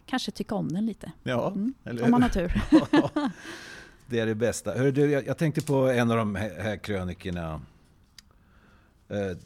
kanske 0.07 0.31
tycka 0.31 0.55
om 0.55 0.69
den 0.69 0.87
lite. 0.87 1.13
Ja, 1.23 1.49
mm. 1.51 1.75
Om 2.05 2.11
man 2.11 2.23
har 2.23 2.29
tur. 2.29 2.63
det 4.07 4.21
är 4.21 4.27
det 4.27 4.35
bästa. 4.35 4.73
Hör 4.73 4.93
du, 4.93 5.11
jag, 5.11 5.27
jag 5.27 5.39
tänkte 5.39 5.61
på 5.61 5.75
en 5.75 6.11
av 6.11 6.17
de 6.17 6.35
här 6.37 6.77
krönikorna 6.77 7.53
Eh, 7.55 7.59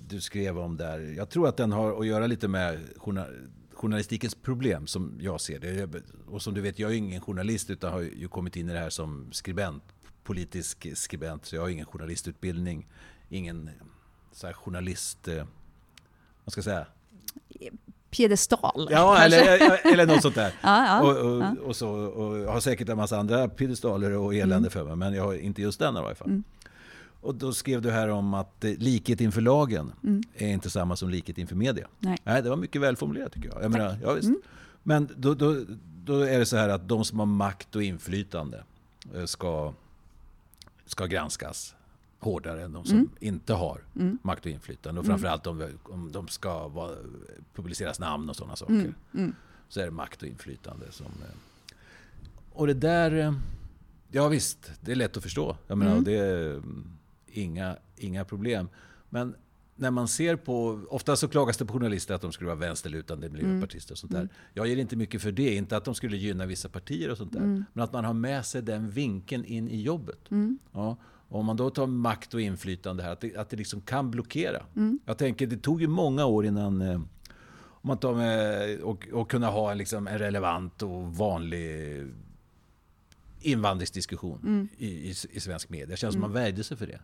du 0.08 0.20
skrev 0.20 0.58
om 0.58 0.76
där. 0.76 0.98
Jag 1.16 1.28
tror 1.28 1.48
att 1.48 1.56
den 1.56 1.72
har 1.72 2.00
att 2.00 2.06
göra 2.06 2.26
lite 2.26 2.48
med 2.48 2.78
journalistikens 3.74 4.34
problem 4.34 4.86
som 4.86 5.18
jag 5.20 5.40
ser 5.40 5.58
det. 5.58 6.02
Och 6.26 6.42
som 6.42 6.54
du 6.54 6.60
vet, 6.60 6.78
jag 6.78 6.90
är 6.90 6.94
ingen 6.94 7.20
journalist 7.20 7.70
utan 7.70 7.92
har 7.92 8.00
ju 8.00 8.28
kommit 8.28 8.56
in 8.56 8.68
i 8.68 8.72
det 8.72 8.78
här 8.78 8.90
som 8.90 9.28
skribent, 9.32 9.82
politisk 10.24 10.86
skribent. 10.94 11.46
Så 11.46 11.56
jag 11.56 11.62
har 11.62 11.68
ingen 11.68 11.86
journalistutbildning, 11.86 12.86
ingen 13.28 13.70
så 14.32 14.52
journalist... 14.52 15.28
Eh, 15.28 15.44
vad 16.44 16.52
ska 16.52 16.58
jag 16.58 16.64
säga? 16.64 16.86
piedestal. 18.10 18.88
Ja, 18.90 19.18
eller, 19.18 19.86
eller 19.92 20.06
något 20.06 20.22
sånt 20.22 20.34
där. 20.34 20.52
ja, 20.62 20.86
ja, 20.86 21.02
och, 21.02 21.32
och, 21.32 21.42
ja. 21.42 21.54
och, 21.64 21.76
så, 21.76 21.90
och 21.90 22.38
jag 22.38 22.52
har 22.52 22.60
säkert 22.60 22.88
en 22.88 22.96
massa 22.96 23.18
andra 23.18 23.48
piedestaler 23.48 24.12
och 24.12 24.34
elände 24.34 24.56
mm. 24.56 24.70
för 24.70 24.84
mig, 24.84 24.96
men 24.96 25.14
jag 25.14 25.24
har 25.24 25.34
inte 25.34 25.62
just 25.62 25.78
den 25.78 25.96
i 25.96 26.00
varje 26.00 26.14
fall. 26.14 26.28
Mm. 26.28 26.44
Och 27.26 27.34
då 27.34 27.52
skrev 27.52 27.82
du 27.82 27.90
här 27.90 28.08
om 28.08 28.34
att 28.34 28.64
eh, 28.64 28.70
likhet 28.78 29.20
inför 29.20 29.40
lagen 29.40 29.92
mm. 30.02 30.22
är 30.34 30.48
inte 30.48 30.70
samma 30.70 30.96
som 30.96 31.10
likhet 31.10 31.38
inför 31.38 31.56
media. 31.56 31.88
Nej. 31.98 32.18
Nej, 32.24 32.42
det 32.42 32.50
var 32.50 32.56
mycket 32.56 32.80
välformulerat 32.80 33.32
tycker 33.32 33.48
jag. 33.48 33.62
jag 33.62 33.70
menar, 33.70 33.98
ja, 34.02 34.18
mm. 34.18 34.40
Men 34.82 35.08
då, 35.16 35.34
då, 35.34 35.64
då 36.04 36.20
är 36.20 36.38
det 36.38 36.46
så 36.46 36.56
här 36.56 36.68
att 36.68 36.88
de 36.88 37.04
som 37.04 37.18
har 37.18 37.26
makt 37.26 37.76
och 37.76 37.82
inflytande 37.82 38.64
eh, 39.14 39.24
ska, 39.24 39.72
ska 40.86 41.06
granskas 41.06 41.74
hårdare 42.18 42.62
än 42.62 42.72
de 42.72 42.84
som 42.84 42.96
mm. 42.96 43.10
inte 43.20 43.54
har 43.54 43.80
mm. 43.96 44.18
makt 44.22 44.46
och 44.46 44.50
inflytande. 44.50 44.98
Och 45.00 45.06
mm. 45.06 45.18
framförallt 45.18 45.46
om, 45.46 45.68
om 45.82 46.12
de 46.12 46.28
ska 46.28 46.68
vara, 46.68 46.96
publiceras 47.54 48.00
namn 48.00 48.30
och 48.30 48.36
sådana 48.36 48.56
saker. 48.56 48.94
Mm. 49.14 49.34
Så 49.68 49.80
är 49.80 49.84
det 49.84 49.90
makt 49.90 50.22
och 50.22 50.28
inflytande 50.28 50.86
som... 50.90 51.06
Eh, 51.06 51.74
och 52.52 52.66
det 52.66 52.74
där... 52.74 53.34
Ja 54.10 54.28
visst, 54.28 54.72
det 54.80 54.92
är 54.92 54.96
lätt 54.96 55.16
att 55.16 55.22
förstå. 55.22 55.56
Jag 55.66 55.78
menar, 55.78 56.00
det 56.00 56.62
inga, 57.36 57.76
inga 57.96 58.24
problem. 58.24 58.68
Men 59.10 59.34
när 59.76 59.90
man 59.90 60.08
ser 60.08 60.36
på, 60.36 60.80
ofta 60.90 61.16
så 61.16 61.28
klagas 61.28 61.56
det 61.56 61.64
på 61.64 61.72
journalister 61.72 62.14
att 62.14 62.20
de 62.20 62.32
skulle 62.32 62.48
vara 62.48 62.58
vänsterlutande 62.58 63.28
miljöpartister 63.28 63.94
och 63.94 63.98
sånt 63.98 64.12
där. 64.12 64.20
Mm. 64.20 64.32
Jag 64.54 64.66
ger 64.66 64.76
inte 64.76 64.96
mycket 64.96 65.22
för 65.22 65.32
det, 65.32 65.54
inte 65.54 65.76
att 65.76 65.84
de 65.84 65.94
skulle 65.94 66.16
gynna 66.16 66.46
vissa 66.46 66.68
partier 66.68 67.10
och 67.10 67.16
sånt 67.16 67.32
där. 67.32 67.40
Mm. 67.40 67.64
Men 67.72 67.84
att 67.84 67.92
man 67.92 68.04
har 68.04 68.14
med 68.14 68.46
sig 68.46 68.62
den 68.62 68.90
vinkeln 68.90 69.44
in 69.44 69.68
i 69.68 69.82
jobbet. 69.82 70.30
Mm. 70.30 70.58
Ja, 70.72 70.96
om 71.28 71.46
man 71.46 71.56
då 71.56 71.70
tar 71.70 71.86
makt 71.86 72.34
och 72.34 72.40
inflytande 72.40 73.02
här, 73.02 73.12
att 73.12 73.20
det, 73.20 73.36
att 73.36 73.50
det 73.50 73.56
liksom 73.56 73.80
kan 73.80 74.10
blockera. 74.10 74.62
Mm. 74.76 74.98
Jag 75.04 75.18
tänker, 75.18 75.46
det 75.46 75.56
tog 75.56 75.80
ju 75.80 75.88
många 75.88 76.26
år 76.26 76.46
innan 76.46 76.82
eh, 76.82 77.00
om 77.58 77.88
man 77.88 77.98
tar 77.98 78.14
med, 78.14 78.80
och, 78.80 79.08
och 79.12 79.30
kunna 79.30 79.50
ha 79.50 79.70
en, 79.72 79.78
liksom, 79.78 80.06
en 80.06 80.18
relevant 80.18 80.82
och 80.82 81.16
vanlig 81.16 82.06
invandringsdiskussion 83.40 84.40
mm. 84.42 84.68
i, 84.78 84.86
i, 84.86 85.14
i, 85.30 85.40
svensk 85.40 85.68
media. 85.68 85.86
Det 85.86 85.96
känns 85.96 86.14
som 86.14 86.22
mm. 86.22 86.32
man 86.32 86.42
värjde 86.42 86.64
sig 86.64 86.76
för 86.76 86.86
det. 86.86 87.00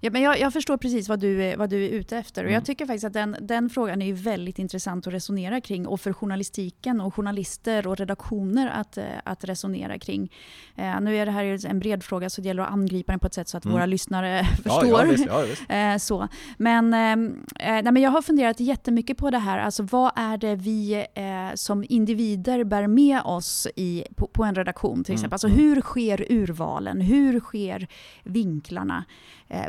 Ja, 0.00 0.10
men 0.10 0.22
jag, 0.22 0.40
jag, 0.40 0.52
förstår 0.52 0.76
precis 0.76 1.08
vad 1.08 1.20
du, 1.20 1.56
vad 1.56 1.70
du 1.70 1.84
är 1.84 1.88
ute 1.88 2.16
efter. 2.16 2.42
Och 2.42 2.48
mm. 2.48 2.54
Jag 2.54 2.64
tycker 2.64 2.86
faktiskt 2.86 3.04
att 3.04 3.12
den, 3.12 3.36
den 3.40 3.70
frågan 3.70 4.02
är 4.02 4.12
väldigt 4.12 4.58
intressant 4.58 5.06
att 5.06 5.12
resonera 5.12 5.60
kring. 5.60 5.86
Och 5.86 6.00
för 6.00 6.12
journalistiken 6.12 7.00
och 7.00 7.14
journalister 7.14 7.86
och 7.86 7.96
redaktioner 7.96 8.70
att, 8.70 8.96
eh, 8.96 9.04
att 9.24 9.44
resonera 9.44 9.98
kring. 9.98 10.32
Eh, 10.76 11.00
nu 11.00 11.16
är 11.16 11.26
det 11.26 11.32
här 11.32 11.66
en 11.66 11.78
bred 11.78 12.04
fråga 12.04 12.30
så 12.30 12.40
det 12.40 12.48
gäller 12.48 12.62
att 12.62 12.72
angripa 12.72 13.12
den 13.12 13.18
på 13.18 13.26
ett 13.26 13.34
sätt 13.34 13.48
så 13.48 13.56
att 13.56 13.64
mm. 13.64 13.72
våra 13.72 13.86
lyssnare 13.86 14.44
förstår. 14.56 14.86
Ja, 14.86 15.04
ja, 15.04 15.10
visst, 15.10 15.26
ja, 15.26 15.40
visst. 15.40 15.62
eh, 15.68 15.96
så. 15.96 16.28
Men, 16.56 16.94
ehm, 16.94 17.44
eh, 17.58 17.72
nej, 17.72 17.82
men 17.82 18.02
jag 18.02 18.10
har 18.10 18.22
funderat 18.22 18.60
jättemycket 18.60 19.16
på 19.16 19.30
det 19.30 19.38
här. 19.38 19.58
Alltså, 19.58 19.82
vad 19.82 20.12
är 20.16 20.36
det 20.36 20.54
vi 20.54 21.06
eh, 21.14 21.54
som 21.54 21.84
individer 21.88 22.64
bär 22.64 22.86
med 22.86 23.22
oss 23.24 23.66
i, 23.76 24.04
på, 24.16 24.26
på 24.26 24.44
en 24.44 24.54
redaktion 24.54 25.04
till 25.04 25.12
mm, 25.12 25.18
exempel? 25.18 25.34
Alltså, 25.34 25.48
mm. 25.48 25.58
hur 25.58 25.80
sker 25.80 26.26
urvalen? 26.32 27.00
Hur 27.00 27.40
sker 27.40 27.88
vinklarna? 28.24 29.04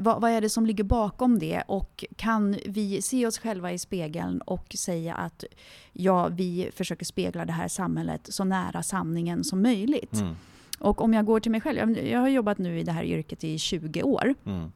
Vad, 0.02 0.22
vad, 0.22 0.32
är 0.32 0.42
det 0.42 0.50
som 0.50 0.66
ligger 0.66 0.84
bakom 0.84 1.40
det? 1.40 1.64
Och 1.68 2.06
kan 2.16 2.58
vi 2.66 3.02
se 3.02 3.28
oss 3.28 3.40
själva 3.40 3.72
i 3.72 3.80
spegeln 3.80 4.42
och 4.42 4.76
säga 4.78 5.16
att 5.16 5.44
ja, 5.94 6.28
vi 6.28 6.70
försöker 6.76 7.06
spegla 7.06 7.46
det 7.46 7.54
här 7.54 7.68
samhället 7.68 8.28
så 8.30 8.44
nära 8.44 8.84
sanningen 8.84 9.44
som 9.44 9.62
möjligt? 9.62 10.14
Mm. 10.14 10.36
Och 10.80 11.02
om 11.02 11.14
jag 11.14 11.26
går 11.26 11.40
till 11.40 11.52
mig 11.52 11.62
själv, 11.62 11.78
jag, 11.78 12.08
jag, 12.08 12.20
har 12.20 12.28
jobbat 12.28 12.58
nu 12.58 12.80
i 12.80 12.84
det 12.84 12.92
här 12.92 13.04
yrket 13.04 13.44
i 13.44 13.58
20 13.58 14.04
år. 14.04 14.36
Mm. 14.46 14.72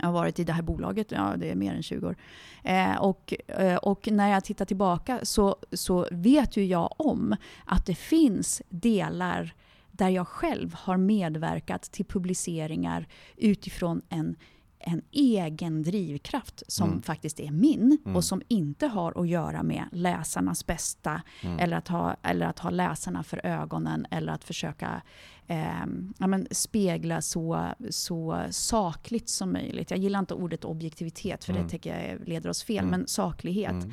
Jag 0.00 0.06
har 0.06 0.12
varit 0.12 0.38
i 0.38 0.44
det 0.44 0.52
här 0.52 0.62
bolaget, 0.62 1.12
ja 1.12 1.34
det 1.36 1.50
är 1.50 1.54
mer 1.54 1.74
än 1.74 1.82
20 1.82 2.06
år. 2.06 2.16
Eh, 2.62 2.96
och, 2.96 3.34
eh, 3.46 3.76
och 3.76 4.08
när 4.10 4.28
jag 4.28 4.44
tittar 4.44 4.64
tillbaka 4.64 5.20
så, 5.22 5.56
så 5.72 6.08
vet 6.10 6.56
ju 6.56 6.64
jag 6.64 6.94
om 6.96 7.36
att 7.64 7.86
det 7.86 7.94
finns 7.94 8.62
delar 8.68 9.54
där 9.90 10.08
jag 10.08 10.28
själv 10.28 10.74
har 10.74 10.96
medverkat 10.96 11.82
till 11.82 12.04
publiceringar 12.04 13.06
utifrån 13.36 14.02
en 14.08 14.36
en 14.78 15.02
egen 15.12 15.82
drivkraft 15.82 16.62
som 16.68 16.88
mm. 16.88 17.02
faktiskt 17.02 17.40
är 17.40 17.50
min 17.50 17.98
mm. 18.04 18.16
och 18.16 18.24
som 18.24 18.42
inte 18.48 18.86
har 18.86 19.20
att 19.20 19.28
göra 19.28 19.62
med 19.62 19.84
läsarnas 19.92 20.66
bästa 20.66 21.22
mm. 21.42 21.58
eller, 21.58 21.76
att 21.76 21.88
ha, 21.88 22.16
eller 22.22 22.46
att 22.46 22.58
ha 22.58 22.70
läsarna 22.70 23.22
för 23.22 23.46
ögonen 23.46 24.06
eller 24.10 24.32
att 24.32 24.44
försöka 24.44 25.02
eh, 25.46 25.86
ja, 26.18 26.26
men 26.26 26.46
spegla 26.50 27.22
så, 27.22 27.68
så 27.90 28.44
sakligt 28.50 29.28
som 29.28 29.52
möjligt. 29.52 29.90
Jag 29.90 30.00
gillar 30.00 30.18
inte 30.18 30.34
ordet 30.34 30.64
objektivitet 30.64 31.44
för 31.44 31.52
det 31.52 31.58
mm. 31.58 31.70
tycker 31.70 32.08
jag 32.08 32.28
leder 32.28 32.50
oss 32.50 32.64
fel, 32.64 32.78
mm. 32.78 32.90
men 32.90 33.06
saklighet. 33.06 33.70
Mm. 33.70 33.92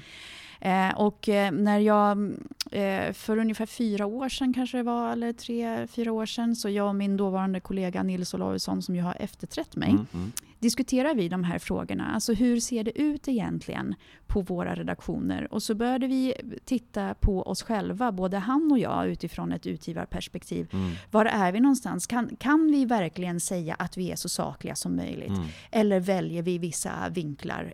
Eh, 0.61 0.95
och 0.95 1.29
eh, 1.29 1.51
när 1.51 1.79
jag, 1.79 2.31
eh, 2.71 3.13
för 3.13 3.37
ungefär 3.37 3.65
fyra 3.65 4.05
år 4.05 4.29
sedan 4.29 4.53
kanske 4.53 4.77
det 4.77 4.83
var, 4.83 5.11
eller 5.11 5.33
tre, 5.33 5.87
fyra 5.87 6.11
år 6.11 6.25
sedan, 6.25 6.55
så 6.55 6.69
jag 6.69 6.87
och 6.87 6.95
min 6.95 7.17
dåvarande 7.17 7.59
kollega 7.59 8.03
Nils 8.03 8.33
Olausson 8.33 8.81
som 8.81 8.95
ju 8.95 9.01
har 9.01 9.15
efterträtt 9.19 9.75
mig, 9.75 9.89
mm, 9.89 10.07
mm. 10.13 10.31
diskuterar 10.59 11.15
vi 11.15 11.29
de 11.29 11.43
här 11.43 11.59
frågorna. 11.59 12.11
Alltså 12.13 12.33
hur 12.33 12.59
ser 12.59 12.83
det 12.83 13.01
ut 13.01 13.27
egentligen 13.27 13.95
på 14.31 14.41
våra 14.41 14.75
redaktioner? 14.75 15.53
Och 15.53 15.63
så 15.63 15.75
började 15.75 16.07
vi 16.07 16.33
titta 16.65 17.13
på 17.13 17.41
oss 17.41 17.63
själva, 17.63 18.11
både 18.11 18.37
han 18.37 18.71
och 18.71 18.79
jag, 18.79 19.07
utifrån 19.07 19.51
ett 19.51 19.67
utgivarperspektiv. 19.67 20.67
Mm. 20.73 20.91
Var 21.11 21.25
är 21.25 21.51
vi 21.51 21.59
någonstans? 21.59 22.07
Kan, 22.07 22.35
kan 22.35 22.71
vi 22.71 22.85
verkligen 22.85 23.39
säga 23.39 23.75
att 23.79 23.97
vi 23.97 24.11
är 24.11 24.15
så 24.15 24.29
sakliga 24.29 24.75
som 24.75 24.95
möjligt? 24.95 25.29
Mm. 25.29 25.47
Eller 25.71 25.99
väljer 25.99 26.41
vi 26.41 26.57
vissa 26.57 27.09
vinklar 27.09 27.73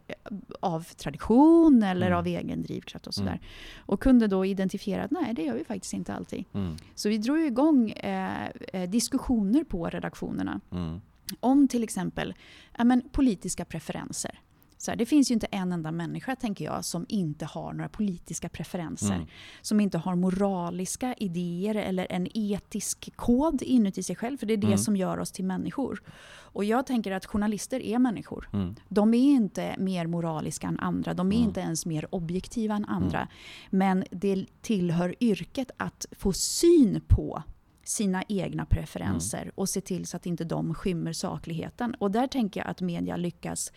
av 0.59 0.83
tradition 0.83 1.83
eller 1.83 2.07
mm. 2.07 2.19
av 2.19 2.27
egen 2.27 2.63
driv? 2.63 2.77
drivkraft 2.77 3.07
och 3.07 3.13
sådär. 3.13 3.29
Mm. 3.29 3.43
Och 3.85 4.01
kunde 4.01 4.27
då 4.27 4.45
identifiera 4.45 5.03
att 5.03 5.11
nej, 5.11 5.33
det 5.33 5.43
gör 5.43 5.53
vi 5.53 5.63
faktiskt 5.63 5.93
inte 5.93 6.13
alltid. 6.13 6.45
Mm. 6.53 6.75
Så 6.95 7.09
vi 7.09 7.17
drog 7.17 7.39
igång 7.39 7.91
eh, 7.91 8.49
eh, 8.73 8.89
diskussioner 8.89 9.63
på 9.63 9.89
redaktionerna. 9.89 10.61
Mm. 10.71 11.01
Om 11.39 11.67
till 11.67 11.83
exempel 11.83 12.33
ja, 12.77 12.83
men, 12.83 13.01
politiska 13.11 13.65
preferenser. 13.65 14.39
Så 14.77 14.91
här, 14.91 14.95
det 14.95 15.05
finns 15.05 15.31
ju 15.31 15.33
inte 15.33 15.47
en 15.51 15.71
enda 15.71 15.91
människa, 15.91 16.35
tänker 16.35 16.65
jag, 16.65 16.85
som 16.85 17.05
inte 17.09 17.45
har 17.45 17.73
några 17.73 17.89
politiska 17.89 18.49
preferenser. 18.49 19.15
Mm. 19.15 19.27
Som 19.61 19.79
inte 19.79 19.97
har 19.97 20.15
moraliska 20.15 21.13
idéer 21.13 21.75
eller 21.75 22.07
en 22.09 22.27
etisk 22.33 23.15
kod 23.15 23.61
inuti 23.61 24.03
sig 24.03 24.15
själv. 24.15 24.37
För 24.37 24.45
det 24.45 24.53
är 24.53 24.57
det 24.57 24.67
mm. 24.67 24.77
som 24.77 24.95
gör 24.95 25.19
oss 25.19 25.31
till 25.31 25.45
människor. 25.45 26.03
Och 26.57 26.65
jag 26.65 26.85
tänker 26.85 27.11
att 27.11 27.25
journalister 27.25 27.79
är 27.79 27.99
människor. 27.99 28.49
Mm. 28.53 28.75
De 28.89 29.13
är 29.13 29.31
inte 29.31 29.75
mer 29.77 30.07
moraliska 30.07 30.67
än 30.67 30.79
andra. 30.79 31.13
De 31.13 31.31
är 31.31 31.35
mm. 31.35 31.47
inte 31.47 31.59
ens 31.59 31.85
mer 31.85 32.15
objektiva 32.15 32.75
än 32.75 32.85
andra. 32.85 33.19
Mm. 33.19 33.29
Men 33.69 34.03
det 34.11 34.45
tillhör 34.61 35.15
yrket 35.19 35.71
att 35.77 36.05
få 36.11 36.33
syn 36.33 37.01
på 37.07 37.43
sina 37.83 38.23
egna 38.27 38.65
preferenser 38.65 39.41
mm. 39.41 39.51
och 39.55 39.69
se 39.69 39.81
till 39.81 40.05
så 40.05 40.17
att 40.17 40.25
inte 40.25 40.43
de 40.43 40.73
skymmer 40.73 41.13
sakligheten. 41.13 41.95
Och 41.99 42.11
där 42.11 42.27
tänker 42.27 42.59
jag 42.59 42.69
att 42.69 42.81
media 42.81 43.17
lyckas 43.17 43.71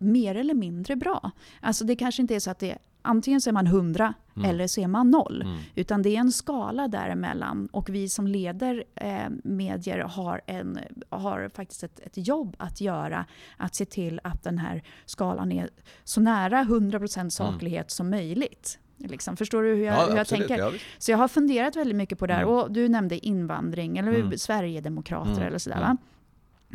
mer 0.00 0.34
eller 0.34 0.54
mindre 0.54 0.96
bra. 0.96 1.30
Alltså 1.60 1.84
det 1.84 1.96
kanske 1.96 2.22
inte 2.22 2.34
är 2.34 2.40
så 2.40 2.50
att 2.50 2.58
det 2.58 2.78
antingen 3.02 3.40
så 3.40 3.50
är 3.50 3.52
man 3.52 3.66
100 3.66 4.14
mm. 4.36 4.50
eller 4.50 4.66
så 4.66 4.80
är 4.80 4.86
man 4.86 5.10
noll. 5.10 5.42
Mm. 5.42 5.58
Utan 5.74 6.02
det 6.02 6.16
är 6.16 6.20
en 6.20 6.32
skala 6.32 6.88
däremellan. 6.88 7.66
Och 7.66 7.88
vi 7.88 8.08
som 8.08 8.26
leder 8.26 8.84
eh, 8.94 9.28
medier 9.44 9.98
har, 9.98 10.40
en, 10.46 10.78
har 11.10 11.50
faktiskt 11.54 11.82
ett, 11.82 12.00
ett, 12.00 12.26
jobb 12.26 12.56
att 12.58 12.80
göra. 12.80 13.26
Att 13.56 13.74
se 13.74 13.84
till 13.84 14.20
att 14.24 14.42
den 14.42 14.58
här 14.58 14.82
skalan 15.04 15.52
är 15.52 15.70
så 16.04 16.20
nära 16.20 16.64
100% 16.64 17.18
mm. 17.18 17.30
saklighet 17.30 17.80
mm. 17.80 17.88
som 17.88 18.10
möjligt. 18.10 18.78
Liksom. 18.98 19.36
Förstår 19.36 19.62
du 19.62 19.74
hur 19.74 19.84
jag, 19.84 19.94
ja, 19.94 20.06
hur 20.10 20.16
jag 20.16 20.26
tänker? 20.26 20.58
Ja, 20.58 20.72
så 20.98 21.10
jag 21.10 21.18
har 21.18 21.28
funderat 21.28 21.76
väldigt 21.76 21.96
mycket 21.96 22.18
på 22.18 22.26
det 22.26 22.34
här. 22.34 22.42
Mm. 22.42 22.54
Och 22.54 22.72
du 22.72 22.88
nämnde 22.88 23.26
invandring 23.26 23.98
eller 23.98 24.14
mm. 24.14 24.38
Sverigedemokrater 24.38 25.32
mm. 25.32 25.46
eller 25.46 25.58
sådär. 25.58 25.80
Va? 25.80 25.96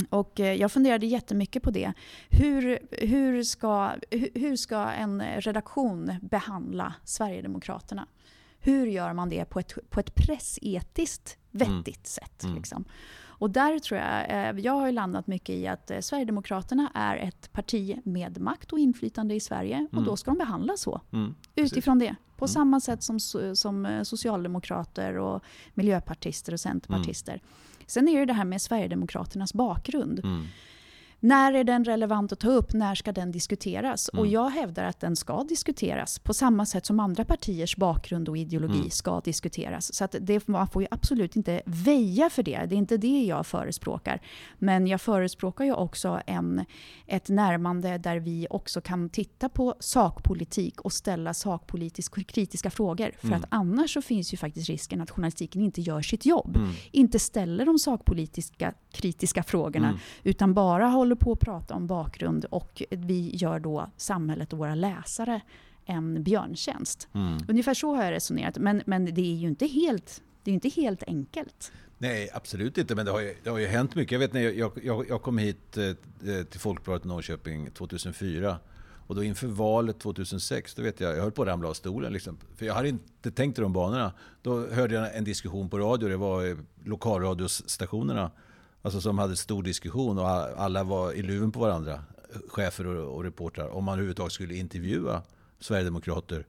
Och 0.09 0.39
eh, 0.39 0.53
jag 0.53 0.71
funderade 0.71 1.05
jättemycket 1.05 1.63
på 1.63 1.71
det. 1.71 1.93
Hur, 2.29 2.79
hur, 2.91 3.43
ska, 3.43 3.91
hur 4.33 4.55
ska 4.55 4.77
en 4.77 5.23
redaktion 5.37 6.13
behandla 6.21 6.93
Sverigedemokraterna? 7.03 8.07
Hur 8.59 8.87
gör 8.87 9.13
man 9.13 9.29
det 9.29 9.45
på 9.45 9.59
ett, 9.59 9.89
på 9.89 9.99
ett 9.99 10.15
pressetiskt 10.15 11.37
vettigt 11.51 11.87
mm. 11.87 12.03
sätt? 12.03 12.43
Mm. 12.43 12.55
Liksom? 12.55 12.85
Och 13.39 13.49
där 13.49 13.79
tror 13.79 13.99
jag, 13.99 14.29
eh, 14.29 14.59
jag 14.59 14.73
har 14.73 14.91
landat 14.91 15.27
mycket 15.27 15.55
i 15.55 15.67
att 15.67 15.91
eh, 15.91 15.99
Sverigedemokraterna 15.99 16.91
är 16.93 17.17
ett 17.17 17.51
parti 17.51 18.01
med 18.03 18.41
makt 18.41 18.73
och 18.73 18.79
inflytande 18.79 19.35
i 19.35 19.39
Sverige. 19.39 19.75
Mm. 19.75 19.89
Och 19.91 20.03
då 20.03 20.17
ska 20.17 20.31
de 20.31 20.37
behandlas 20.37 20.81
så. 20.81 21.01
Mm. 21.11 21.35
Utifrån 21.55 21.99
det. 21.99 22.15
På 22.37 22.45
mm. 22.45 22.53
samma 22.53 22.79
sätt 22.79 23.03
som, 23.03 23.19
som 23.53 24.01
socialdemokrater 24.03 25.17
och 25.17 25.43
miljöpartister 25.73 26.53
och 26.53 26.59
centerpartister. 26.59 27.41
Sen 27.87 28.07
är 28.07 28.19
det 28.19 28.25
det 28.25 28.33
här 28.33 28.45
med 28.45 28.61
Sverigedemokraternas 28.61 29.53
bakgrund. 29.53 30.19
Mm. 30.19 30.47
När 31.19 31.53
är 31.53 31.63
den 31.63 31.85
relevant 31.85 32.31
att 32.31 32.39
ta 32.39 32.49
upp? 32.49 32.73
När 32.73 32.95
ska 32.95 33.11
den 33.11 33.31
diskuteras? 33.31 34.09
Mm. 34.13 34.19
Och 34.19 34.27
jag 34.27 34.49
hävdar 34.49 34.83
att 34.83 34.99
den 34.99 35.15
ska 35.15 35.43
diskuteras 35.43 36.19
på 36.19 36.33
samma 36.33 36.65
sätt 36.65 36.85
som 36.85 36.99
andra 36.99 37.25
partiers 37.25 37.77
bakgrund 37.77 38.29
och 38.29 38.37
ideologi 38.37 38.77
mm. 38.77 38.89
ska 38.89 39.19
diskuteras. 39.19 39.93
Så 39.93 40.03
att 40.03 40.15
det, 40.21 40.47
man 40.47 40.67
får 40.67 40.81
ju 40.81 40.87
absolut 40.91 41.35
inte 41.35 41.61
väja 41.65 42.29
för 42.29 42.43
det. 42.43 42.65
Det 42.65 42.75
är 42.75 42.77
inte 42.77 42.97
det 42.97 43.23
jag 43.23 43.45
förespråkar. 43.45 44.21
Men 44.57 44.87
jag 44.87 45.01
förespråkar 45.01 45.65
ju 45.65 45.73
också 45.73 46.21
en, 46.27 46.65
ett 47.05 47.29
närmande 47.29 47.97
där 47.97 48.19
vi 48.19 48.47
också 48.49 48.81
kan 48.81 49.09
titta 49.09 49.49
på 49.49 49.75
sakpolitik 49.79 50.81
och 50.81 50.93
ställa 50.93 51.33
sakpolitiskt 51.33 52.27
kritiska 52.27 52.69
frågor. 52.69 53.11
För 53.19 53.27
mm. 53.27 53.39
att 53.39 53.45
annars 53.49 53.93
så 53.93 54.01
finns 54.01 54.33
ju 54.33 54.37
faktiskt 54.37 54.69
risken 54.69 55.01
att 55.01 55.11
journalistiken 55.11 55.61
inte 55.61 55.81
gör 55.81 56.01
sitt 56.01 56.25
jobb. 56.25 56.55
Mm. 56.55 56.69
Inte 56.91 57.19
ställer 57.19 57.65
de 57.65 57.79
sakpolitiska 57.79 58.73
kritiska 58.91 59.43
frågorna, 59.43 59.87
mm. 59.87 59.99
utan 60.23 60.53
bara 60.53 60.87
håller 60.87 61.06
håller 61.07 61.15
på 61.15 61.31
att 61.31 61.39
prata 61.39 61.73
om 61.73 61.87
bakgrund 61.87 62.45
och 62.45 62.83
vi 62.89 63.31
gör 63.35 63.59
då 63.59 63.89
samhället 63.97 64.53
och 64.53 64.59
våra 64.59 64.75
läsare 64.75 65.41
en 65.85 66.23
björntjänst. 66.23 67.07
Mm. 67.13 67.37
Ungefär 67.47 67.73
så 67.73 67.95
har 67.95 68.03
jag 68.03 68.11
resonerat. 68.11 68.57
Men, 68.57 68.81
men 68.85 69.05
det 69.05 69.21
är 69.21 69.35
ju 69.35 69.47
inte 69.47 69.67
helt, 69.67 70.21
det 70.43 70.51
är 70.51 70.53
inte 70.53 70.69
helt 70.69 71.03
enkelt. 71.03 71.71
Nej, 71.97 72.29
absolut 72.33 72.77
inte. 72.77 72.95
Men 72.95 73.05
det 73.05 73.11
har 73.11 73.19
ju, 73.19 73.35
det 73.43 73.49
har 73.49 73.57
ju 73.57 73.67
hänt 73.67 73.95
mycket. 73.95 74.11
Jag 74.11 74.19
vet 74.19 74.33
när 74.33 74.41
jag, 74.41 74.71
jag, 74.83 75.05
jag 75.09 75.21
kom 75.21 75.37
hit 75.37 75.77
eh, 75.77 76.43
till 76.43 76.59
Folkbladet 76.59 77.03
Norrköping 77.03 77.71
2004. 77.71 78.57
Och 79.07 79.15
då 79.15 79.23
inför 79.23 79.47
valet 79.47 79.99
2006, 79.99 80.75
då 80.75 80.81
vet 80.81 80.99
jag, 80.99 81.17
jag 81.17 81.21
höll 81.21 81.31
på 81.31 81.41
att 81.41 81.47
ramla 81.47 81.69
av 81.69 81.73
stolen. 81.73 82.13
Liksom. 82.13 82.37
För 82.55 82.65
jag 82.65 82.73
hade 82.73 82.89
inte 82.89 83.31
tänkt 83.31 83.59
i 83.59 83.61
de 83.61 83.73
banorna. 83.73 84.13
Då 84.41 84.67
hörde 84.67 84.95
jag 84.95 85.15
en 85.15 85.23
diskussion 85.23 85.69
på 85.69 85.79
radio. 85.79 86.09
Det 86.09 86.17
var 86.17 86.57
lokalradiostationerna 86.83 88.31
alltså 88.87 89.01
som 89.01 89.17
hade 89.17 89.35
stor 89.35 89.63
diskussion 89.63 90.17
och 90.17 90.29
alla 90.29 90.83
var 90.83 91.13
i 91.13 91.21
luven 91.21 91.51
på 91.51 91.59
varandra. 91.59 92.03
Chefer 92.47 92.87
och, 92.87 93.15
och 93.15 93.23
reportrar. 93.23 93.67
Om 93.67 93.83
man 93.83 93.93
överhuvudtaget 93.93 94.33
skulle 94.33 94.55
intervjua 94.55 95.21
Sverigedemokrater 95.59 96.45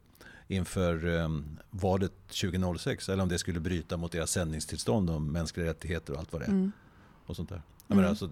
inför 0.48 1.06
um, 1.06 1.58
valet 1.70 2.12
2006. 2.28 3.08
Eller 3.08 3.22
om 3.22 3.28
det 3.28 3.38
skulle 3.38 3.60
bryta 3.60 3.96
mot 3.96 4.12
deras 4.12 4.30
sändningstillstånd 4.30 5.10
om 5.10 5.32
mänskliga 5.32 5.66
rättigheter 5.66 6.12
och 6.12 6.18
allt 6.18 6.32
vad 6.32 6.42
det 6.42 6.44
är. 6.44 6.50
Mm. 6.50 6.72
Och 7.26 7.36
sånt 7.36 7.48
där. 7.48 7.62
Mm. 7.88 8.04
alltså, 8.04 8.30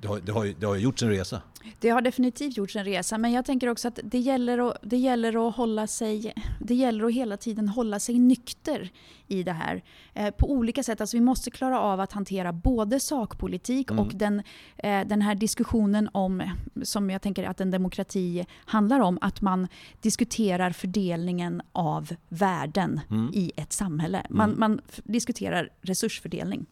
det 0.00 0.08
har, 0.08 0.20
det, 0.20 0.32
har, 0.32 0.54
det 0.60 0.66
har 0.66 0.76
gjorts 0.76 1.02
en 1.02 1.08
resa. 1.08 1.42
Det 1.80 1.88
har 1.88 2.00
definitivt 2.00 2.56
gjorts 2.56 2.76
en 2.76 2.84
resa, 2.84 3.18
men 3.18 3.32
jag 3.32 3.44
tänker 3.44 3.68
också 3.68 3.88
att 3.88 4.00
det 4.02 4.18
gäller 4.18 4.68
att, 4.68 4.76
det 4.82 4.96
gäller 4.96 5.48
att 5.48 5.56
hålla 5.56 5.86
sig, 5.86 6.34
det 6.60 6.74
gäller 6.74 7.04
att 7.04 7.12
hela 7.12 7.36
tiden 7.36 7.68
hålla 7.68 8.00
sig 8.00 8.18
nykter 8.18 8.90
i 9.26 9.42
det 9.42 9.52
här. 9.52 9.82
Eh, 10.14 10.30
på 10.30 10.50
olika 10.50 10.82
sätt. 10.82 11.00
Alltså 11.00 11.16
vi 11.16 11.20
måste 11.20 11.50
klara 11.50 11.80
av 11.80 12.00
att 12.00 12.12
hantera 12.12 12.52
både 12.52 13.00
sakpolitik 13.00 13.90
mm. 13.90 14.04
och 14.04 14.12
den, 14.14 14.42
eh, 14.76 15.06
den 15.06 15.22
här 15.22 15.34
diskussionen 15.34 16.08
om, 16.12 16.42
som 16.82 17.10
jag 17.10 17.22
tänker 17.22 17.44
att 17.44 17.60
en 17.60 17.70
demokrati 17.70 18.46
handlar 18.64 19.00
om, 19.00 19.18
att 19.20 19.40
man 19.40 19.68
diskuterar 20.00 20.70
fördelningen 20.70 21.62
av 21.72 22.14
värden 22.28 23.00
mm. 23.10 23.30
i 23.34 23.52
ett 23.56 23.72
samhälle. 23.72 24.26
Man, 24.30 24.48
mm. 24.48 24.60
man 24.60 24.80
diskuterar 25.04 25.70
resursfördelning. 25.80 26.66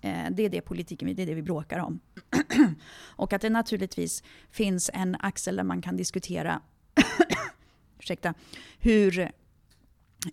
Eh, 0.00 0.30
det 0.30 0.42
är 0.42 0.48
det 0.48 0.60
politiken 0.60 1.14
det 1.16 1.22
är 1.22 1.26
det 1.26 1.34
vi 1.34 1.42
bråkar 1.42 1.78
om. 1.78 2.00
och 3.00 3.32
att 3.32 3.42
det 3.42 3.50
naturligtvis 3.50 4.22
finns 4.50 4.90
en 4.94 5.16
axel 5.20 5.56
där 5.56 5.64
man 5.64 5.82
kan 5.82 5.96
diskutera 5.96 6.60
ursäkta, 7.98 8.34
hur 8.78 9.32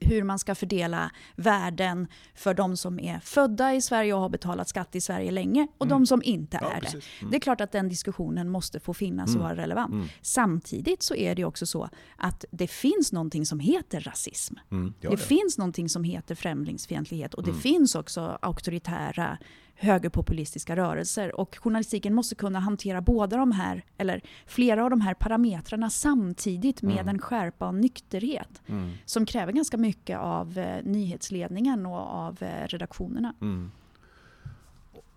hur 0.01 0.23
man 0.23 0.39
ska 0.39 0.55
fördela 0.55 1.11
värden 1.35 2.07
för 2.35 2.53
de 2.53 2.77
som 2.77 2.99
är 2.99 3.19
födda 3.19 3.73
i 3.73 3.81
Sverige 3.81 4.13
och 4.13 4.21
har 4.21 4.29
betalat 4.29 4.69
skatt 4.69 4.95
i 4.95 5.01
Sverige 5.01 5.31
länge 5.31 5.67
och 5.77 5.85
mm. 5.85 5.99
de 5.99 6.05
som 6.05 6.21
inte 6.23 6.59
ja, 6.61 6.71
är 6.71 6.81
det. 6.81 6.87
Mm. 6.87 7.31
Det 7.31 7.37
är 7.37 7.39
klart 7.39 7.61
att 7.61 7.71
den 7.71 7.89
diskussionen 7.89 8.49
måste 8.49 8.79
få 8.79 8.93
finnas 8.93 9.29
mm. 9.29 9.41
och 9.41 9.43
vara 9.43 9.55
relevant. 9.57 9.93
Mm. 9.93 10.07
Samtidigt 10.21 11.03
så 11.03 11.15
är 11.15 11.35
det 11.35 11.45
också 11.45 11.65
så 11.65 11.89
att 12.15 12.45
det 12.51 12.67
finns 12.67 13.11
någonting 13.11 13.45
som 13.45 13.59
heter 13.59 14.01
rasism. 14.01 14.55
Mm. 14.71 14.93
det, 15.01 15.07
det 15.07 15.17
finns 15.17 15.57
någonting 15.57 15.89
som 15.89 16.03
heter 16.03 16.35
främlingsfientlighet 16.35 17.33
och 17.33 17.43
det 17.43 17.49
mm. 17.49 17.61
finns 17.61 17.95
också 17.95 18.37
auktoritära 18.41 19.37
högerpopulistiska 19.77 20.75
rörelser. 20.75 21.39
Och 21.39 21.57
journalistiken 21.57 22.13
måste 22.13 22.35
kunna 22.35 22.59
hantera 22.59 23.01
båda 23.01 23.37
de 23.37 23.51
här, 23.51 23.83
eller 23.97 24.21
flera 24.45 24.83
av 24.83 24.89
de 24.89 25.01
här 25.01 25.13
parametrarna 25.13 25.89
samtidigt 25.89 26.81
med 26.81 26.99
mm. 26.99 27.07
en 27.07 27.19
skärpa 27.19 27.67
och 27.67 27.75
nykterhet. 27.75 28.61
Mm. 28.67 28.91
Som 29.05 29.25
kräver 29.25 29.53
ganska 29.53 29.77
mycket 29.77 30.17
av 30.17 30.57
eh, 30.57 30.83
nyhetsledningen 30.83 31.85
och 31.85 31.99
av 31.99 32.43
eh, 32.43 32.67
redaktionerna. 32.67 33.33
Mm. 33.41 33.71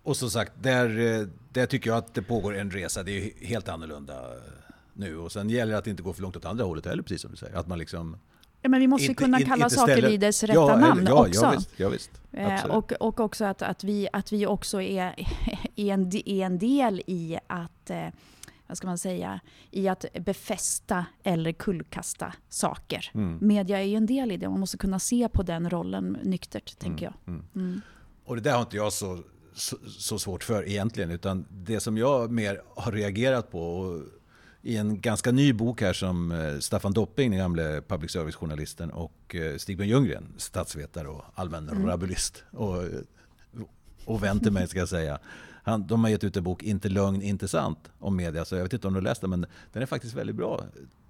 Och 0.03 0.17
som 0.17 0.29
sagt, 0.29 0.53
där, 0.61 0.99
eh, 0.99 1.27
där 1.53 1.65
tycker 1.65 1.89
jag 1.89 1.97
att 1.97 2.13
det 2.13 2.21
pågår 2.21 2.57
en 2.57 2.71
resa. 2.71 3.03
Det 3.03 3.11
är 3.11 3.45
helt 3.45 3.69
annorlunda 3.69 4.15
nu. 4.93 5.17
Och 5.17 5.31
sen 5.31 5.49
gäller 5.49 5.71
det 5.71 5.77
att 5.77 5.87
inte 5.87 6.03
gå 6.03 6.13
för 6.13 6.21
långt 6.21 6.35
åt 6.35 6.45
andra 6.45 6.63
hållet 6.63 6.85
heller, 6.85 7.03
precis 7.03 7.21
som 7.21 7.31
du 7.31 7.37
säger. 7.37 7.55
Att 7.55 7.67
man 7.67 7.79
liksom 7.79 8.17
Ja, 8.61 8.69
men 8.69 8.79
vi 8.79 8.87
måste 8.87 9.07
inte, 9.07 9.23
kunna 9.23 9.39
kalla 9.39 9.65
inte 9.65 9.75
saker 9.75 10.09
vid 10.09 10.19
dess 10.19 10.43
rätta 10.43 10.53
ja, 10.53 10.77
namn 10.77 11.05
ja, 11.07 11.27
också. 11.27 11.45
Ja, 11.45 11.51
visst, 11.51 11.69
ja, 11.77 11.89
visst. 11.89 12.11
Eh, 12.31 12.65
och, 12.65 12.91
och 12.91 13.19
också 13.19 13.45
att, 13.45 13.61
att, 13.61 13.83
vi, 13.83 14.07
att 14.13 14.31
vi 14.31 14.45
också 14.45 14.81
är, 14.81 15.01
är, 15.75 15.93
en, 15.93 16.15
är 16.15 16.45
en 16.45 16.59
del 16.59 17.01
i 17.07 17.37
att 17.47 17.89
eh, 17.89 18.07
vad 18.71 18.77
ska 18.77 18.87
man 18.87 18.97
säga, 18.97 19.39
i 19.71 19.87
att 19.87 20.05
befästa 20.13 21.05
eller 21.23 21.51
kullkasta 21.51 22.33
saker. 22.49 23.11
Mm. 23.13 23.37
Media 23.41 23.79
är 23.79 23.83
ju 23.83 23.95
en 23.95 24.05
del 24.05 24.31
i 24.31 24.37
det, 24.37 24.49
man 24.49 24.59
måste 24.59 24.77
kunna 24.77 24.99
se 24.99 25.29
på 25.29 25.43
den 25.43 25.69
rollen 25.69 26.17
nyktert, 26.23 26.79
tänker 26.79 27.07
mm. 27.07 27.17
jag. 27.25 27.33
Mm. 27.33 27.45
mm. 27.55 27.81
Och 28.25 28.35
det 28.35 28.41
där 28.41 28.53
har 28.53 28.61
inte 28.61 28.75
jag 28.75 28.93
så, 28.93 29.19
så, 29.53 29.77
så, 29.87 30.19
svårt 30.19 30.43
för 30.43 30.67
egentligen, 30.67 31.11
utan 31.11 31.45
det 31.49 31.79
som 31.79 31.97
jag 31.97 32.31
mer 32.31 32.61
har 32.75 32.91
reagerat 32.91 33.51
på 33.51 33.79
och 33.79 34.01
i 34.63 34.77
en 34.77 35.01
ganska 35.01 35.31
ny 35.31 35.53
bok 35.53 35.81
här 35.81 35.93
som 35.93 36.31
eh, 36.31 36.59
Staffan 36.59 36.93
Dopping, 36.93 37.31
den 37.31 37.39
gamle 37.39 37.81
public 37.87 38.11
service-journalisten, 38.11 38.91
och 38.91 39.35
eh, 39.35 39.57
Stig 39.57 39.81
Ljunggren, 39.81 40.33
statsvetare 40.37 41.07
och 41.07 41.25
allmän 41.35 41.69
mm. 41.69 41.85
rabulist. 41.85 42.43
Och, 42.51 42.83
och 44.05 44.23
vän 44.23 44.39
till 44.39 44.51
mig 44.51 44.67
ska 44.67 44.79
jag 44.79 44.89
säga. 44.89 45.19
Han, 45.63 45.87
de 45.87 46.03
har 46.03 46.11
gett 46.11 46.23
ut 46.23 46.37
en 46.37 46.43
bok, 46.43 46.63
Inte 46.63 46.89
lögn, 46.89 47.21
inte 47.21 47.47
sant, 47.47 47.91
om 47.99 48.15
media. 48.15 48.45
Så 48.45 48.55
jag 48.55 48.63
vet 48.63 48.73
inte 48.73 48.87
om 48.87 48.93
du 48.93 48.97
har 48.97 49.03
läst 49.03 49.21
den, 49.21 49.29
men 49.29 49.45
den 49.73 49.81
är 49.81 49.85
faktiskt 49.85 50.13
väldigt 50.13 50.35
bra 50.35 50.63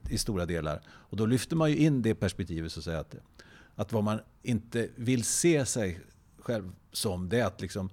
i 0.10 0.18
stora 0.18 0.46
delar. 0.46 0.82
Och 0.88 1.18
då 1.18 1.26
lyfter 1.26 1.56
man 1.56 1.70
ju 1.70 1.78
in 1.78 2.02
det 2.02 2.16
perspektivet, 2.16 2.72
så 2.72 2.80
att, 2.80 2.84
säga, 2.84 3.00
att, 3.00 3.16
att 3.76 3.94
vad 3.94 4.04
man 4.04 4.20
inte 4.44 4.90
vill 4.96 5.24
se 5.24 5.66
sig 5.66 6.00
själv 6.40 6.72
som, 6.92 7.30
det 7.30 7.40
är 7.40 7.46
att 7.46 7.62
liksom 7.62 7.90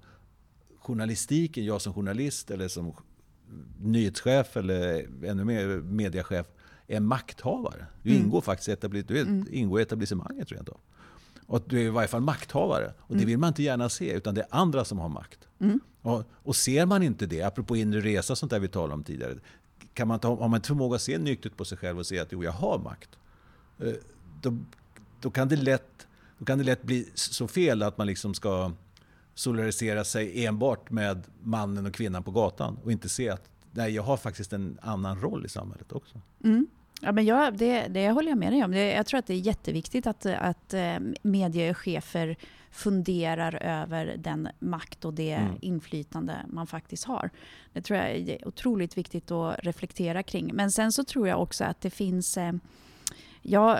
journalistiken, 0.79 1.65
jag 1.65 1.81
som 1.81 1.93
journalist 1.93 2.51
eller 2.51 2.67
som 2.67 2.93
nyhetschef 3.79 4.57
eller 4.57 5.07
ännu 5.25 5.43
mer 5.43 5.67
mediachef 5.67 6.47
är 6.87 6.99
makthavare. 6.99 7.85
Du 8.03 8.09
mm. 8.09 8.23
ingår 8.23 8.41
faktiskt 8.41 8.69
etabli 8.69 9.01
du 9.01 9.21
mm. 9.21 9.47
ingår 9.51 9.79
i 9.79 9.83
etablissemanget 9.83 10.47
tror 10.47 10.57
jag 10.57 10.61
inte. 10.61 10.73
Och 11.45 11.63
du 11.67 11.79
är 11.79 11.83
i 11.83 11.89
varje 11.89 12.07
fall 12.07 12.21
makthavare. 12.21 12.93
Och 12.99 13.07
det 13.07 13.13
mm. 13.13 13.27
vill 13.27 13.37
man 13.37 13.47
inte 13.47 13.63
gärna 13.63 13.89
se, 13.89 14.11
utan 14.11 14.35
det 14.35 14.41
är 14.41 14.47
andra 14.49 14.85
som 14.85 14.99
har 14.99 15.09
makt. 15.09 15.47
Mm. 15.59 15.79
Och, 16.01 16.23
och, 16.33 16.55
ser 16.55 16.85
man 16.85 17.03
inte 17.03 17.25
det, 17.25 17.41
apropå 17.41 17.75
inre 17.75 18.01
resa, 18.01 18.35
sånt 18.35 18.49
där 18.49 18.59
vi 18.59 18.67
talade 18.67 18.93
om 18.93 19.03
tidigare. 19.03 19.35
Kan 19.93 20.07
man 20.07 20.19
ta, 20.19 20.27
har 20.27 20.47
man 20.47 20.55
inte 20.55 20.67
förmåga 20.67 20.95
att 20.95 21.01
se 21.01 21.17
nyktert 21.17 21.57
på 21.57 21.65
sig 21.65 21.77
själv 21.77 21.99
och 21.99 22.05
se 22.05 22.19
att 22.19 22.31
jo, 22.31 22.43
jag 22.43 22.51
har 22.51 22.79
makt. 22.79 23.09
Eh, 23.79 23.93
då, 24.41 24.57
då, 25.21 25.31
kan 25.31 25.47
det 25.47 25.55
lätt, 25.55 26.07
då 26.37 26.45
kan 26.45 26.57
det 26.57 26.63
lätt 26.63 26.83
bli 26.83 27.09
så 27.13 27.47
fel 27.47 27.83
att 27.83 27.97
man 27.97 28.07
liksom 28.07 28.33
ska 28.33 28.71
solidarisera 29.39 30.03
sig 30.03 30.45
enbart 30.45 30.89
med 30.89 31.23
mannen 31.43 31.85
och 31.85 31.93
kvinnan 31.93 32.23
på 32.23 32.31
gatan 32.31 32.77
och 32.83 32.91
inte 32.91 33.09
se 33.09 33.29
att 33.29 33.49
nej, 33.71 33.91
jag 33.91 34.03
har 34.03 34.17
faktiskt 34.17 34.53
en 34.53 34.77
annan 34.81 35.21
roll 35.21 35.45
i 35.45 35.49
samhället 35.49 35.91
också. 35.91 36.21
Mm. 36.43 36.67
Ja, 37.01 37.11
men 37.11 37.25
jag, 37.25 37.57
det, 37.57 37.87
det 37.87 38.11
håller 38.11 38.29
jag 38.29 38.37
med 38.37 38.53
dig 38.53 38.63
om. 38.63 38.71
Det, 38.71 38.91
jag 38.93 39.05
tror 39.05 39.17
att 39.19 39.27
det 39.27 39.33
är 39.33 39.37
jätteviktigt 39.37 40.07
att, 40.07 40.25
att 40.25 40.73
eh, 40.73 40.97
mediechefer 41.21 42.35
funderar 42.71 43.55
över 43.63 44.15
den 44.17 44.49
makt 44.59 45.05
och 45.05 45.13
det 45.13 45.31
mm. 45.31 45.55
inflytande 45.61 46.35
man 46.47 46.67
faktiskt 46.67 47.03
har. 47.03 47.29
Det 47.73 47.81
tror 47.81 47.99
jag 47.99 48.09
är 48.09 48.47
otroligt 48.47 48.97
viktigt 48.97 49.31
att 49.31 49.59
reflektera 49.63 50.23
kring. 50.23 50.51
Men 50.53 50.71
sen 50.71 50.91
så 50.91 51.03
tror 51.03 51.27
jag 51.27 51.41
också 51.41 51.63
att 51.63 51.81
det 51.81 51.89
finns... 51.89 52.37
Eh, 52.37 52.53
jag 53.41 53.79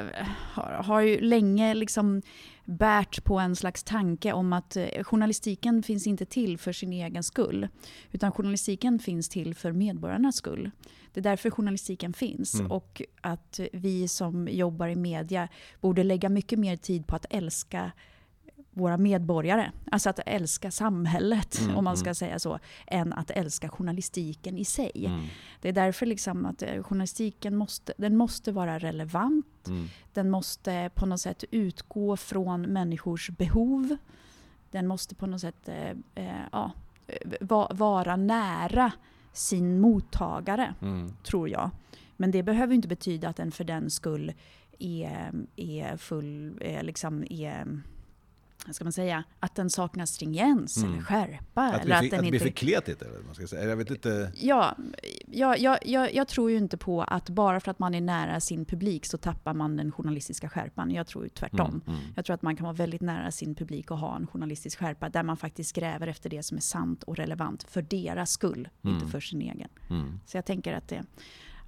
har, 0.53 0.83
har 0.83 1.01
ju 1.01 1.21
länge 1.21 1.73
liksom 1.73 2.21
bärt 2.69 3.23
på 3.23 3.39
en 3.39 3.55
slags 3.55 3.83
tanke 3.83 4.33
om 4.33 4.53
att 4.53 4.75
eh, 4.75 5.03
journalistiken 5.03 5.83
finns 5.83 6.07
inte 6.07 6.25
till 6.25 6.57
för 6.57 6.71
sin 6.71 6.93
egen 6.93 7.23
skull. 7.23 7.67
Utan 8.11 8.31
journalistiken 8.31 8.99
finns 8.99 9.29
till 9.29 9.55
för 9.55 9.71
medborgarnas 9.71 10.35
skull. 10.35 10.71
Det 11.13 11.19
är 11.19 11.23
därför 11.23 11.49
journalistiken 11.49 12.13
finns. 12.13 12.53
Mm. 12.53 12.71
Och 12.71 13.01
att 13.21 13.59
vi 13.73 14.07
som 14.07 14.47
jobbar 14.47 14.87
i 14.87 14.95
media 14.95 15.47
borde 15.81 16.03
lägga 16.03 16.29
mycket 16.29 16.59
mer 16.59 16.77
tid 16.77 17.07
på 17.07 17.15
att 17.15 17.25
älska 17.29 17.91
våra 18.71 18.97
medborgare. 18.97 19.71
Alltså 19.91 20.09
att 20.09 20.19
älska 20.25 20.71
samhället, 20.71 21.59
mm, 21.59 21.75
om 21.75 21.83
man 21.83 21.97
ska 21.97 22.07
mm. 22.07 22.15
säga 22.15 22.39
så, 22.39 22.59
än 22.87 23.13
att 23.13 23.31
älska 23.31 23.69
journalistiken 23.69 24.57
i 24.57 24.65
sig. 24.65 24.91
Mm. 24.95 25.21
Det 25.61 25.69
är 25.69 25.73
därför 25.73 26.05
liksom 26.05 26.45
att 26.45 26.61
eh, 26.61 26.83
journalistiken 26.83 27.55
måste, 27.55 27.93
den 27.97 28.17
måste 28.17 28.51
vara 28.51 28.79
relevant. 28.79 29.58
Mm. 29.69 29.87
Den 30.13 30.29
måste 30.29 30.89
på 30.95 31.05
något 31.05 31.21
sätt 31.21 31.43
utgå 31.51 32.17
från 32.17 32.61
människors 32.61 33.29
behov. 33.29 33.97
Den 34.71 34.87
måste 34.87 35.15
på 35.15 35.27
något 35.27 35.41
sätt 35.41 35.69
eh, 35.69 35.89
eh 36.15 36.45
ja, 36.51 36.71
va, 37.41 37.71
vara 37.73 38.15
nära 38.15 38.91
sin 39.33 39.81
mottagare, 39.81 40.75
mm. 40.81 41.13
tror 41.23 41.49
jag. 41.49 41.69
Men 42.17 42.31
det 42.31 42.43
behöver 42.43 42.75
inte 42.75 42.87
betyda 42.87 43.29
att 43.29 43.35
den 43.35 43.51
för 43.51 43.63
den 43.63 43.89
skull 43.89 44.33
är, 44.79 45.31
är 45.55 45.97
full, 45.97 46.57
är 46.61 46.83
liksom 46.83 47.23
är 47.29 47.81
ska 48.73 48.83
man 48.85 48.93
säga, 48.93 49.23
att 49.39 49.55
den 49.55 49.69
saknar 49.69 50.05
stringens 50.05 50.77
mm. 50.77 50.91
eller 50.91 51.01
skärpa. 51.01 51.61
Att, 51.61 51.81
eller 51.81 51.95
att, 51.95 52.03
att 52.03 52.11
den 52.11 52.23
det 52.23 52.29
blir 52.29 52.39
för 52.39 52.49
kletigt? 52.49 53.01
Eller 53.01 53.23
man 53.25 53.35
ska 53.35 53.47
säga. 53.47 53.69
Jag 53.69 53.77
vet 53.77 53.91
inte. 53.91 54.31
Ja, 54.35 54.75
ja 55.31 55.57
jag, 55.57 55.77
jag, 55.85 56.13
jag, 56.13 56.27
tror 56.27 56.51
ju 56.51 56.57
inte 56.57 56.77
på 56.77 57.03
att 57.03 57.29
bara 57.29 57.59
för 57.59 57.71
att 57.71 57.79
man 57.79 57.95
är 57.95 58.01
nära 58.01 58.39
sin 58.39 58.65
publik 58.65 59.05
så 59.05 59.17
tappar 59.17 59.53
man 59.53 59.77
den 59.77 59.91
journalistiska 59.91 60.49
skärpan. 60.49 60.91
Jag 60.91 61.07
tror 61.07 61.23
ju 61.23 61.29
tvärtom. 61.29 61.81
Mm, 61.87 61.99
mm. 61.99 62.13
Jag 62.15 62.25
tror 62.25 62.33
att 62.33 62.41
man 62.41 62.55
kan 62.55 62.63
vara 62.63 62.75
väldigt 62.75 63.01
nära 63.01 63.31
sin 63.31 63.55
publik 63.55 63.91
och 63.91 63.97
ha 63.97 64.15
en 64.15 64.27
journalistisk 64.27 64.79
skärpa 64.79 65.09
där 65.09 65.23
man 65.23 65.37
faktiskt 65.37 65.75
gräver 65.75 66.07
efter 66.07 66.29
det 66.29 66.43
som 66.43 66.57
är 66.57 66.61
sant 66.61 67.03
och 67.03 67.17
relevant 67.17 67.63
för 67.63 67.81
deras 67.81 68.31
skull, 68.31 68.69
inte 68.81 68.97
mm. 68.97 69.11
för 69.11 69.19
sin 69.19 69.41
egen. 69.41 69.69
Mm. 69.89 70.19
Så 70.25 70.37
jag 70.37 70.45
tänker 70.45 70.73
att 70.73 70.87
det 70.87 71.03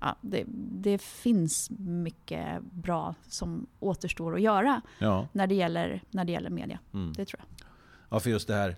ja, 0.01 0.15
det, 0.21 0.43
det, 0.81 1.01
finns 1.01 1.69
mycket 1.79 2.63
bra 2.63 3.15
som 3.27 3.67
återstår 3.79 4.35
att 4.35 4.41
göra 4.41 4.81
ja. 4.99 5.27
när, 5.31 5.47
det 5.47 5.55
gäller, 5.55 6.03
när 6.11 6.25
det 6.25 6.31
gäller 6.31 6.49
media. 6.49 6.79
Mm. 6.93 7.13
Det 7.13 7.25
tror 7.25 7.39
jag. 7.39 7.67
Ja, 8.09 8.19
för 8.19 8.29
just 8.29 8.47
det 8.47 8.53
här 8.53 8.75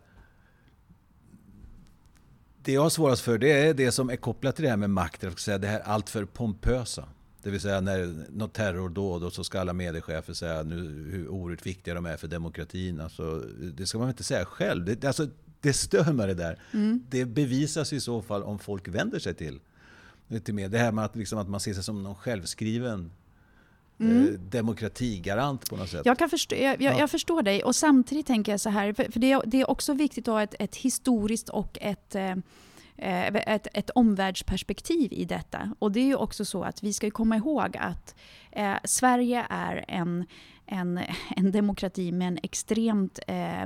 det 2.64 2.72
jag 2.72 2.82
har 2.82 2.90
svårast 2.90 3.22
för 3.22 3.38
det 3.38 3.52
är 3.52 3.74
det 3.74 3.92
som 3.92 4.10
är 4.10 4.16
kopplat 4.16 4.56
till 4.56 4.64
det 4.64 4.70
här 4.70 4.78
med 4.78 4.90
makt, 4.90 5.22
det 5.46 5.68
här 5.68 5.80
alltför 5.80 6.26
pompösa. 6.26 7.08
Det 7.44 7.50
vill 7.50 7.62
säga 7.62 7.82
när 7.82 8.26
något 8.30 8.54
terrordåd 8.54 9.24
och 9.24 9.34
så 9.34 9.44
ska 9.44 9.60
alla 9.60 9.74
mediechefer 9.74 10.34
säga 10.34 10.64
nu 10.64 11.10
hur 11.12 11.28
oerhört 11.28 11.66
viktiga 11.66 11.94
de 11.94 12.06
är 12.06 12.18
för 12.18 12.28
demokratin. 12.28 13.00
Alltså, 13.00 13.44
det 13.78 13.86
ska 13.86 13.98
man 13.98 14.10
inte 14.10 14.24
säga 14.24 14.46
själv. 14.46 14.86
Det, 14.86 15.06
alltså, 15.06 15.28
det 15.62 15.74
stör 15.74 16.14
mig 16.14 16.28
det 16.28 16.34
där. 16.34 16.60
Mm. 16.74 17.04
Det 17.10 17.26
bevisas 17.26 17.94
i 17.94 18.00
så 18.00 18.22
fall 18.22 18.44
om 18.44 18.60
folk 18.60 18.88
vänder 18.88 19.20
sig 19.20 19.34
till, 19.34 19.60
till 20.40 20.54
med. 20.54 20.72
Det 20.72 20.78
här 20.78 20.92
med 20.92 21.06
att, 21.06 21.16
liksom, 21.16 21.40
att 21.40 21.50
man 21.50 21.60
ser 21.60 21.74
sig 21.74 21.84
som 21.84 22.04
någon 22.04 22.16
självskriven 22.16 23.12
mm. 24.00 24.28
eh, 24.28 24.34
demokratigarant 24.34 25.70
på 25.70 25.76
något 25.76 25.90
sätt. 25.90 26.02
Jag, 26.06 26.20
kan 26.20 26.30
förstå, 26.30 26.56
jag, 26.56 26.82
jag, 26.82 27.00
jag, 27.00 27.12
förstår 27.12 27.42
dig 27.42 27.64
och 27.64 27.76
samtidigt 27.76 28.28
tänker 28.28 28.52
jag 28.52 28.60
så 28.60 28.70
här, 28.70 28.94
för, 28.94 29.12
för 29.12 29.20
det, 29.20 29.32
är, 29.32 29.42
det, 29.46 29.62
är 29.62 29.70
också 29.70 29.94
viktigt 29.94 30.28
att 30.28 30.34
ha 30.34 30.44
ett, 30.44 30.56
ett 30.60 30.76
historiskt 30.76 31.50
och 31.50 31.78
ett 31.82 32.16
eh, 32.16 32.36
Eh, 32.98 33.28
ett, 33.28 33.68
ett 33.74 33.90
omvärldsperspektiv 33.90 35.14
i 35.14 35.26
detta. 35.26 35.76
Och 35.80 35.92
det 35.92 36.00
är 36.00 36.06
ju 36.06 36.16
också 36.16 36.46
så 36.46 36.64
att 36.64 36.84
vi 36.84 36.94
ska 36.94 37.12
komma 37.12 37.38
ihåg 37.38 37.78
att 37.78 38.16
eh, 38.52 38.76
Sverige 38.84 39.46
är 39.50 39.86
en, 39.88 40.26
en, 40.66 41.00
en 41.36 41.52
demokrati 41.52 42.12
med 42.12 42.28
en 42.28 42.40
extremt, 42.44 43.20
eh, 43.28 43.62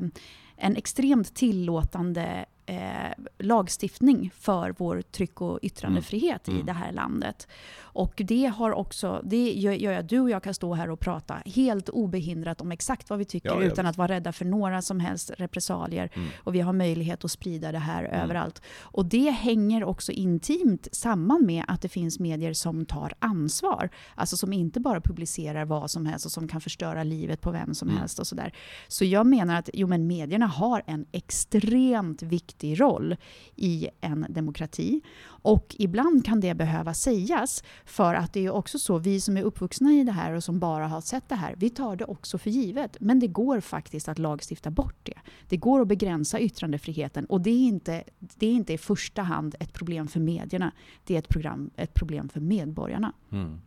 en 0.57 0.75
extremt 0.75 1.35
tillåtande 1.35 2.45
eh, 2.67 3.25
lagstiftning 3.37 4.31
för 4.35 4.75
vår 4.77 5.01
tryck 5.01 5.41
och 5.41 5.59
yttrandefrihet 5.61 6.47
mm. 6.47 6.59
i 6.59 6.63
det 6.63 6.73
här 6.73 6.91
landet. 6.91 7.47
Och 7.79 8.21
det 8.25 8.45
har 8.45 8.71
också, 8.71 9.21
det 9.23 9.51
gör 9.53 9.93
att 9.93 10.09
du 10.09 10.19
och 10.19 10.29
jag 10.29 10.43
kan 10.43 10.53
stå 10.53 10.73
här 10.73 10.89
och 10.89 10.99
prata 10.99 11.37
helt 11.45 11.89
obehindrat 11.89 12.61
om 12.61 12.71
exakt 12.71 13.09
vad 13.09 13.19
vi 13.19 13.25
tycker 13.25 13.49
ja, 13.49 13.63
utan 13.63 13.85
att 13.85 13.97
vara 13.97 14.07
rädda 14.07 14.31
för 14.31 14.45
några 14.45 14.81
som 14.81 14.99
helst 14.99 15.31
repressalier. 15.37 16.11
Mm. 16.13 16.29
Och 16.37 16.55
vi 16.55 16.59
har 16.59 16.73
möjlighet 16.73 17.25
att 17.25 17.31
sprida 17.31 17.71
det 17.71 17.79
här 17.79 18.03
mm. 18.03 18.21
överallt. 18.21 18.61
Och 18.79 19.05
det 19.05 19.29
hänger 19.29 19.83
också 19.83 20.11
intimt 20.11 20.87
samman 20.91 21.45
med 21.45 21.65
att 21.67 21.81
det 21.81 21.89
finns 21.89 22.19
medier 22.19 22.53
som 22.53 22.85
tar 22.85 23.13
ansvar. 23.19 23.89
Alltså 24.15 24.37
som 24.37 24.53
inte 24.53 24.79
bara 24.79 25.01
publicerar 25.01 25.65
vad 25.65 25.91
som 25.91 26.05
helst 26.05 26.25
och 26.25 26.31
som 26.31 26.47
kan 26.47 26.61
förstöra 26.61 27.03
livet 27.03 27.41
på 27.41 27.51
vem 27.51 27.73
som 27.73 27.87
mm. 27.87 27.99
helst 27.99 28.19
och 28.19 28.27
sådär. 28.27 28.53
Så 28.87 29.05
jag 29.05 29.27
menar 29.27 29.59
att 29.59 29.69
jo, 29.73 29.87
men 29.87 30.07
medierna 30.07 30.45
har 30.45 30.83
en 30.87 31.05
extremt 31.11 32.21
viktig 32.21 32.56
roll 32.63 33.15
i 33.55 33.89
en 34.01 34.25
demokrati. 34.29 35.01
Och 35.25 35.75
ibland 35.79 36.25
kan 36.25 36.39
det 36.39 36.53
behöva 36.53 36.93
sägas 36.93 37.63
för 37.85 38.13
att 38.13 38.33
det 38.33 38.45
är 38.45 38.51
också 38.51 38.79
så, 38.79 38.97
vi 38.97 39.21
som 39.21 39.37
är 39.37 39.43
uppvuxna 39.43 39.91
i 39.91 40.03
det 40.03 40.11
här 40.11 40.33
och 40.33 40.43
som 40.43 40.59
bara 40.59 40.87
har 40.87 41.01
sett 41.01 41.29
det 41.29 41.35
här, 41.35 41.55
vi 41.57 41.69
tar 41.69 41.95
det 41.95 42.05
också 42.05 42.37
för 42.37 42.49
givet. 42.49 42.97
Men 42.99 43.19
det 43.19 43.27
går 43.27 43.59
faktiskt 43.59 44.07
att 44.07 44.19
lagstifta 44.19 44.71
bort 44.71 44.99
det. 45.03 45.19
Det 45.49 45.57
går 45.57 45.81
att 45.81 45.87
begränsa 45.87 46.39
yttrandefriheten 46.39 47.25
och 47.25 47.41
det 47.41 47.49
är 47.49 47.67
inte, 47.67 48.03
det 48.19 48.47
är 48.47 48.53
inte 48.53 48.73
i 48.73 48.77
första 48.77 49.21
hand 49.21 49.55
ett 49.59 49.73
problem 49.73 50.07
för 50.07 50.19
medierna. 50.19 50.71
Det 51.03 51.13
är 51.13 51.19
ett, 51.19 51.29
program, 51.29 51.69
ett 51.75 51.93
problem 51.93 52.29
för 52.29 52.39
medborgarna. 52.39 53.13
Mm. 53.31 53.61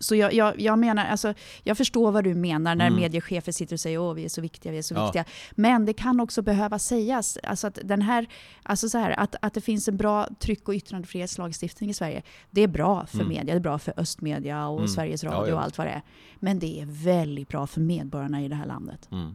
Så 0.00 0.16
jag, 0.16 0.32
jag, 0.32 0.60
jag, 0.60 0.78
menar, 0.78 1.04
alltså, 1.04 1.34
jag 1.62 1.76
förstår 1.76 2.12
vad 2.12 2.24
du 2.24 2.34
menar 2.34 2.74
när 2.74 2.86
mm. 2.86 3.00
mediechefer 3.00 3.52
sitter 3.52 3.74
och 3.74 3.80
säger 3.80 4.10
att 4.10 4.16
vi 4.16 4.24
är 4.24 4.28
så 4.28 4.40
viktiga, 4.40 4.72
vi 4.72 4.78
är 4.78 4.82
så 4.82 4.94
ja. 4.94 5.04
viktiga. 5.04 5.24
Men 5.52 5.86
det 5.86 5.92
kan 5.92 6.20
också 6.20 6.42
behöva 6.42 6.78
sägas, 6.78 7.38
alltså 7.42 7.66
att, 7.66 7.78
den 7.84 8.02
här, 8.02 8.26
alltså 8.62 8.88
så 8.88 8.98
här, 8.98 9.10
att, 9.10 9.34
att 9.42 9.54
det 9.54 9.60
finns 9.60 9.88
en 9.88 9.96
bra 9.96 10.28
tryck 10.38 10.68
och 10.68 10.74
yttrandefrihetslagstiftning 10.74 11.90
i 11.90 11.94
Sverige. 11.94 12.22
Det 12.50 12.60
är 12.60 12.68
bra 12.68 13.06
för 13.06 13.18
mm. 13.18 13.28
media, 13.28 13.44
det 13.54 13.58
är 13.58 13.60
bra 13.60 13.78
för 13.78 13.94
östmedia 13.96 14.68
och 14.68 14.78
mm. 14.78 14.88
Sveriges 14.88 15.24
Radio 15.24 15.42
ja, 15.42 15.48
ja. 15.48 15.54
och 15.54 15.62
allt 15.62 15.78
vad 15.78 15.86
det 15.86 15.90
är. 15.90 16.02
Men 16.40 16.58
det 16.58 16.80
är 16.80 16.86
väldigt 16.86 17.48
bra 17.48 17.66
för 17.66 17.80
medborgarna 17.80 18.42
i 18.42 18.48
det 18.48 18.56
här 18.56 18.66
landet. 18.66 19.08
Mm. 19.12 19.34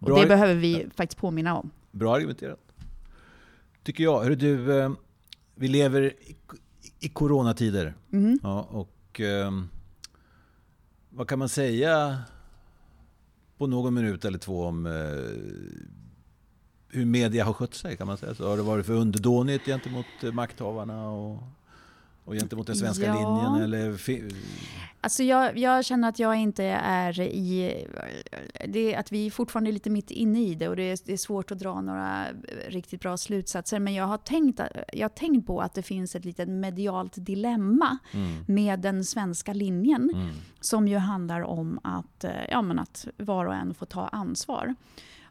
Och 0.00 0.20
det 0.20 0.26
behöver 0.26 0.54
vi 0.54 0.86
faktiskt 0.96 1.18
påminna 1.18 1.56
om. 1.58 1.70
Bra 1.90 2.14
argumenterat. 2.14 2.60
Tycker 3.82 4.04
jag. 4.04 4.22
Hör 4.22 4.30
du, 4.30 4.80
eh, 4.80 4.90
vi 5.54 5.68
lever 5.68 6.02
i, 6.02 6.36
i 7.00 7.08
coronatider. 7.08 7.94
Mm. 8.12 8.38
Ja, 8.42 8.62
och 8.70 8.97
eh, 9.14 9.50
vad 11.10 11.28
kan 11.28 11.38
man 11.38 11.48
säga 11.48 12.22
på 13.58 13.66
någon 13.66 13.94
minut 13.94 14.24
eller 14.24 14.38
två 14.38 14.64
om 14.64 14.86
eh, 14.86 14.92
hur 16.88 17.04
media 17.04 17.44
har 17.44 17.52
skött 17.52 17.74
sig? 17.74 17.96
kan 17.96 18.06
man 18.06 18.16
säga 18.16 18.34
så? 18.34 18.48
Har 18.48 18.56
det 18.56 18.62
varit 18.62 18.86
för 18.86 18.92
underdånigt 18.92 19.64
gentemot 19.64 20.06
eh, 20.22 20.32
makthavarna 20.32 21.10
och, 21.10 21.42
och 22.28 22.34
gentemot 22.34 22.66
den 22.66 22.76
svenska 22.76 23.06
ja. 23.06 23.14
linjen? 23.14 23.62
Eller 23.62 23.98
Alltså 25.00 25.22
jag, 25.22 25.58
jag, 25.58 25.84
känner 25.84 26.08
att 26.08 26.18
jag 26.18 26.36
inte 26.36 26.64
är 26.82 27.20
i... 27.20 27.86
Det, 28.68 28.96
att 28.96 29.12
vi 29.12 29.26
är 29.26 29.30
fortfarande 29.30 29.70
är 29.70 29.72
lite 29.72 29.90
mitt 29.90 30.10
inne 30.10 30.40
i 30.40 30.54
det 30.54 30.68
och 30.68 30.76
det 30.76 30.82
är, 30.82 30.98
det 31.04 31.12
är, 31.12 31.16
svårt 31.16 31.50
att 31.50 31.58
dra 31.58 31.80
några 31.80 32.26
riktigt 32.68 33.00
bra 33.00 33.16
slutsatser. 33.16 33.78
Men 33.78 33.94
jag 33.94 34.04
har 34.04 34.18
tänkt, 34.18 34.60
jag 34.92 35.04
har 35.04 35.14
tänkt 35.14 35.46
på 35.46 35.60
att 35.60 35.74
det 35.74 35.82
finns 35.82 36.14
ett 36.14 36.24
litet 36.24 36.48
medialt 36.48 37.12
dilemma 37.16 37.98
mm. 38.12 38.44
med 38.48 38.80
den 38.80 39.04
svenska 39.04 39.52
linjen. 39.52 40.10
Mm. 40.14 40.28
Som 40.60 40.88
ju 40.88 40.96
handlar 40.96 41.40
om 41.40 41.80
att, 41.82 42.24
ja, 42.50 42.62
men 42.62 42.78
att 42.78 43.06
var 43.16 43.46
och 43.46 43.54
en 43.54 43.74
får 43.74 43.86
ta 43.86 44.08
ansvar. 44.08 44.74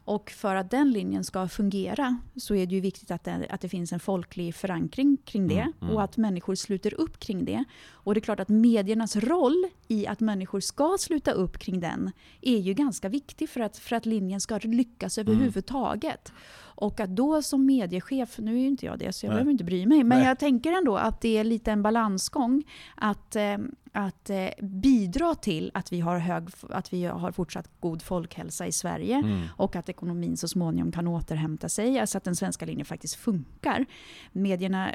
Och 0.08 0.30
för 0.30 0.56
att 0.56 0.70
den 0.70 0.90
linjen 0.90 1.24
ska 1.24 1.48
fungera 1.48 2.16
så 2.36 2.54
är 2.54 2.66
det 2.66 2.74
ju 2.74 2.80
viktigt 2.80 3.10
att 3.10 3.24
det, 3.24 3.46
att 3.50 3.60
det 3.60 3.68
finns 3.68 3.92
en 3.92 4.00
folklig 4.00 4.54
förankring 4.54 5.16
kring 5.24 5.48
det 5.48 5.60
mm, 5.60 5.72
mm. 5.80 5.94
och 5.94 6.02
att 6.02 6.16
människor 6.16 6.54
sluter 6.54 6.94
upp 6.94 7.18
kring 7.18 7.44
det. 7.44 7.64
Och 7.90 8.14
det 8.14 8.18
är 8.18 8.22
klart 8.22 8.40
att 8.40 8.48
mediernas 8.48 9.16
roll 9.16 9.64
i 9.88 10.06
att 10.06 10.20
människor 10.20 10.60
ska 10.60 10.96
sluta 10.98 11.30
upp 11.30 11.58
kring 11.58 11.80
den 11.80 12.10
är 12.40 12.58
ju 12.58 12.74
ganska 12.74 13.08
viktig 13.08 13.48
för 13.48 13.60
att, 13.60 13.78
för 13.78 13.96
att 13.96 14.06
linjen 14.06 14.40
ska 14.40 14.58
lyckas 14.62 15.18
mm. 15.18 15.32
överhuvudtaget. 15.32 16.32
Och 16.80 17.00
att 17.00 17.10
då 17.10 17.42
som 17.42 17.66
mediechef, 17.66 18.38
nu 18.38 18.54
är 18.54 18.60
ju 18.60 18.66
inte 18.66 18.86
jag 18.86 18.98
det 18.98 19.12
så 19.12 19.26
jag 19.26 19.30
Nej. 19.30 19.34
behöver 19.34 19.52
inte 19.52 19.64
bry 19.64 19.86
mig, 19.86 20.04
men 20.04 20.18
Nej. 20.18 20.28
jag 20.28 20.38
tänker 20.38 20.72
ändå 20.72 20.96
att 20.96 21.20
det 21.20 21.38
är 21.38 21.44
lite 21.44 21.72
en 21.72 21.82
balansgång. 21.82 22.64
Att, 22.94 23.36
eh, 23.36 23.58
att 23.92 24.30
eh, 24.30 24.48
bidra 24.62 25.34
till 25.34 25.70
att 25.74 25.92
vi, 25.92 26.00
har 26.00 26.18
hög, 26.18 26.48
att 26.70 26.92
vi 26.92 27.04
har 27.04 27.32
fortsatt 27.32 27.70
god 27.80 28.02
folkhälsa 28.02 28.66
i 28.66 28.72
Sverige 28.72 29.14
mm. 29.14 29.46
och 29.56 29.76
att 29.76 29.88
ekonomin 29.88 30.36
så 30.36 30.48
småningom 30.48 30.92
kan 30.92 31.08
återhämta 31.08 31.68
sig, 31.68 31.98
alltså 31.98 32.18
att 32.18 32.24
den 32.24 32.36
svenska 32.36 32.66
linjen 32.66 32.84
faktiskt 32.84 33.14
funkar. 33.14 33.86
Medierna 34.32 34.94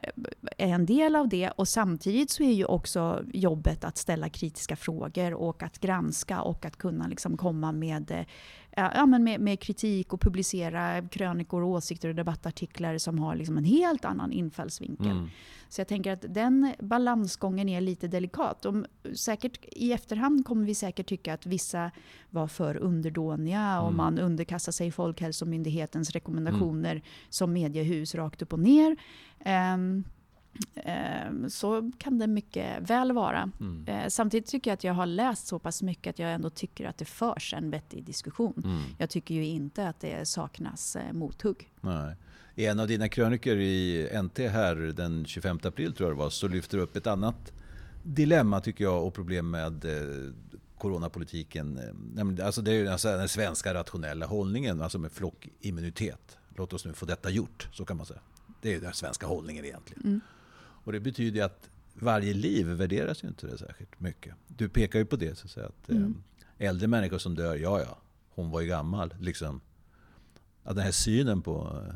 är 0.57 0.67
en 0.67 0.85
del 0.85 1.15
av 1.15 1.29
det 1.29 1.49
och 1.49 1.67
samtidigt 1.67 2.31
så 2.31 2.43
är 2.43 2.53
ju 2.53 2.65
också 2.65 3.23
jobbet 3.33 3.83
att 3.83 3.97
ställa 3.97 4.29
kritiska 4.29 4.75
frågor 4.75 5.33
och 5.33 5.63
att 5.63 5.79
granska 5.79 6.41
och 6.41 6.65
att 6.65 6.77
kunna 6.77 7.07
liksom 7.07 7.37
komma 7.37 7.71
med 7.71 8.11
eh, 8.11 8.25
ja, 8.75 9.05
men 9.05 9.23
med, 9.23 9.39
med, 9.39 9.59
kritik 9.59 10.13
och 10.13 10.21
publicera 10.21 11.07
krönikor, 11.07 11.63
åsikter 11.63 12.09
och 12.09 12.15
debattartiklar 12.15 12.97
som 12.97 13.19
har 13.19 13.35
liksom 13.35 13.57
en 13.57 13.63
helt 13.63 14.05
annan 14.05 14.31
infallsvinkel. 14.31 15.11
Mm. 15.11 15.29
Så 15.69 15.81
jag 15.81 15.87
tänker 15.87 16.11
att 16.11 16.25
den 16.29 16.73
balansgången 16.79 17.69
är 17.69 17.81
lite 17.81 18.07
delikat. 18.07 18.65
Och 18.65 18.75
säkert, 19.15 19.65
I 19.71 19.93
efterhand 19.93 20.45
kommer 20.45 20.65
vi 20.65 20.75
säkert 20.75 21.07
tycka 21.07 21.33
att 21.33 21.45
vissa 21.45 21.91
var 22.29 22.47
för 22.47 22.77
underdåniga 22.77 23.81
och 23.81 23.87
mm. 23.87 23.97
man 23.97 24.19
underkastar 24.19 24.71
sig 24.71 24.91
Folkhälsomyndighetens 24.91 26.11
rekommendationer 26.11 26.91
mm. 26.91 27.03
som 27.29 27.53
mediehus 27.53 28.15
rakt 28.15 28.41
upp 28.41 28.53
och 28.53 28.59
ner. 28.59 28.97
Um, 29.73 30.03
så 31.49 31.91
kan 31.97 32.19
det 32.19 32.27
mycket 32.27 32.89
väl 32.89 33.11
vara. 33.11 33.51
Mm. 33.59 33.87
Eh, 33.87 34.07
samtidigt 34.07 34.47
tycker 34.47 34.71
jag 34.71 34.73
att 34.73 34.83
jag 34.83 34.93
har 34.93 35.05
läst 35.05 35.47
så 35.47 35.59
pass 35.59 35.81
mycket 35.81 36.09
att 36.09 36.19
jag 36.19 36.33
ändå 36.33 36.49
tycker 36.49 36.85
att 36.85 36.97
det 36.97 37.05
förs 37.05 37.53
en 37.53 37.69
vettig 37.69 38.03
diskussion. 38.03 38.61
Mm. 38.65 38.81
Jag 38.97 39.09
tycker 39.09 39.35
ju 39.35 39.45
inte 39.45 39.87
att 39.87 39.99
det 39.99 40.27
saknas 40.27 40.95
eh, 40.95 41.13
mothugg. 41.13 41.69
Nej. 41.81 42.15
I 42.55 42.65
en 42.65 42.79
av 42.79 42.87
dina 42.87 43.09
krönikor 43.09 43.57
i 43.57 44.09
NT 44.23 44.39
här 44.39 44.75
den 44.75 45.25
25 45.25 45.59
april 45.63 45.93
tror 45.93 46.09
jag 46.09 46.17
det 46.17 46.19
var, 46.19 46.29
så 46.29 46.47
lyfter 46.47 46.77
du 46.77 46.83
upp 46.83 46.95
ett 46.95 47.07
annat 47.07 47.53
dilemma 48.03 48.61
tycker 48.61 48.83
jag 48.83 49.07
och 49.07 49.13
problem 49.13 49.49
med 49.49 49.85
eh, 49.85 50.33
coronapolitiken. 50.77 51.79
Alltså 52.43 52.61
det 52.61 52.71
är 52.71 52.75
ju 52.75 52.87
alltså 52.87 53.07
den 53.07 53.29
svenska 53.29 53.73
rationella 53.73 54.25
hållningen, 54.25 54.81
alltså 54.81 54.99
med 54.99 55.11
flockimmunitet. 55.11 56.37
Låt 56.55 56.73
oss 56.73 56.85
nu 56.85 56.93
få 56.93 57.05
detta 57.05 57.29
gjort, 57.29 57.69
så 57.71 57.85
kan 57.85 57.97
man 57.97 58.05
säga. 58.05 58.19
Det 58.61 58.73
är 58.73 58.81
den 58.81 58.93
svenska 58.93 59.27
hållningen 59.27 59.65
egentligen. 59.65 60.03
Mm. 60.03 60.21
Och 60.83 60.91
det 60.91 60.99
betyder 60.99 61.43
att 61.43 61.69
varje 61.93 62.33
liv 62.33 62.67
värderas 62.67 63.23
ju 63.23 63.27
inte 63.27 63.47
det 63.47 63.57
särskilt 63.57 63.99
mycket. 63.99 64.35
Du 64.47 64.69
pekar 64.69 64.99
ju 64.99 65.05
på 65.05 65.15
det, 65.15 65.37
så 65.37 65.45
att, 65.45 65.51
säga, 65.51 65.65
att 65.65 65.89
mm. 65.89 66.23
Eh, 66.57 66.69
äldre 66.69 66.87
människor 66.87 67.17
som 67.17 67.35
dör, 67.35 67.55
ja 67.55 67.79
ja, 67.79 67.97
hon 68.29 68.49
var 68.49 68.61
ju 68.61 68.67
gammal. 68.67 69.13
Liksom, 69.19 69.61
att 70.63 70.75
den 70.75 70.85
här 70.85 70.91
synen 70.91 71.41
på... 71.41 71.83
Eh, 71.87 71.95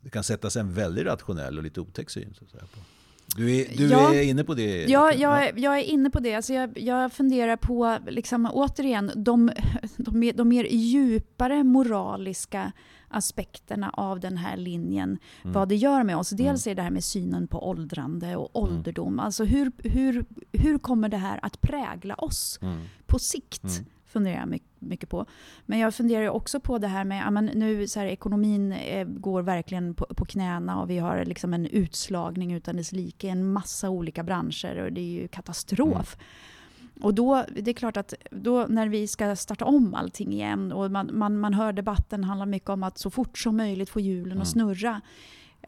det 0.00 0.10
kan 0.10 0.24
sättas 0.24 0.56
en 0.56 0.74
väldigt 0.74 1.06
rationell 1.06 1.58
och 1.58 1.64
lite 1.64 1.80
otäck 1.80 2.10
syn. 2.10 2.34
Så 2.38 2.44
att 2.44 2.50
säga, 2.50 2.62
på. 2.62 2.80
Du, 3.36 3.56
är, 3.56 3.76
du 3.76 3.88
ja, 3.88 4.14
är 4.14 4.22
inne 4.22 4.44
på 4.44 4.54
det? 4.54 4.84
Ja, 4.84 5.12
jag, 5.12 5.46
är, 5.46 5.52
jag 5.56 5.78
är 5.78 5.82
inne 5.82 6.10
på 6.10 6.20
det. 6.20 6.34
Alltså 6.34 6.52
jag, 6.52 6.78
jag 6.78 7.12
funderar 7.12 7.56
på, 7.56 7.98
liksom, 8.08 8.50
återigen, 8.52 9.10
de, 9.16 9.50
de, 9.96 10.32
de 10.34 10.48
mer 10.48 10.64
djupare 10.64 11.64
moraliska 11.64 12.72
aspekterna 13.08 13.90
av 13.90 14.20
den 14.20 14.36
här 14.36 14.56
linjen, 14.56 15.18
mm. 15.42 15.52
vad 15.52 15.68
det 15.68 15.76
gör 15.76 16.02
med 16.02 16.16
oss. 16.16 16.30
Dels 16.30 16.66
mm. 16.66 16.72
är 16.72 16.76
det 16.76 16.82
här 16.82 16.90
med 16.90 17.04
synen 17.04 17.46
på 17.46 17.68
åldrande 17.68 18.36
och 18.36 18.62
mm. 18.62 18.76
ålderdom. 18.76 19.12
Mm. 19.12 19.20
Alltså 19.20 19.44
hur, 19.44 19.72
hur, 19.78 20.24
hur 20.52 20.78
kommer 20.78 21.08
det 21.08 21.16
här 21.16 21.40
att 21.42 21.60
prägla 21.60 22.14
oss 22.14 22.58
mm. 22.62 22.80
på 23.06 23.18
sikt? 23.18 23.64
Mm. 23.64 23.84
Funderar 24.10 24.36
jag 24.36 24.60
mycket 24.78 25.08
på. 25.08 25.26
Men 25.66 25.78
jag 25.78 25.94
funderar 25.94 26.28
också 26.28 26.60
på 26.60 26.78
det 26.78 26.88
här 26.88 27.04
med, 27.04 27.22
ja, 27.22 27.40
nu 27.40 27.88
så 27.88 28.00
här, 28.00 28.06
ekonomin 28.06 28.72
eh, 28.72 29.06
går 29.06 29.42
verkligen 29.42 29.94
på, 29.94 30.06
på 30.14 30.24
knäna 30.24 30.80
och 30.80 30.90
vi 30.90 30.98
har 30.98 31.24
liksom 31.24 31.54
en 31.54 31.66
utslagning 31.66 32.52
utan 32.52 32.76
dess 32.76 32.92
like 32.92 33.26
i 33.26 33.30
en 33.30 33.52
massa 33.52 33.90
olika 33.90 34.22
branscher 34.22 34.84
och 34.84 34.92
det 34.92 35.00
är 35.00 35.20
ju 35.20 35.28
katastrof. 35.28 36.16
Mm. 36.16 36.26
Och 37.02 37.14
då, 37.14 37.44
det 37.56 37.70
är 37.70 37.74
klart 37.74 37.96
att 37.96 38.14
då 38.30 38.66
när 38.68 38.88
vi 38.88 39.06
ska 39.06 39.36
starta 39.36 39.64
om 39.64 39.94
allting 39.94 40.32
igen 40.32 40.72
och 40.72 40.90
man, 40.90 41.10
man, 41.12 41.38
man 41.38 41.54
hör 41.54 41.72
debatten 41.72 42.24
handla 42.24 42.46
mycket 42.46 42.70
om 42.70 42.82
att 42.82 42.98
så 42.98 43.10
fort 43.10 43.38
som 43.38 43.56
möjligt 43.56 43.90
få 43.90 44.00
hjulen 44.00 44.32
mm. 44.32 44.42
att 44.42 44.48
snurra. 44.48 45.00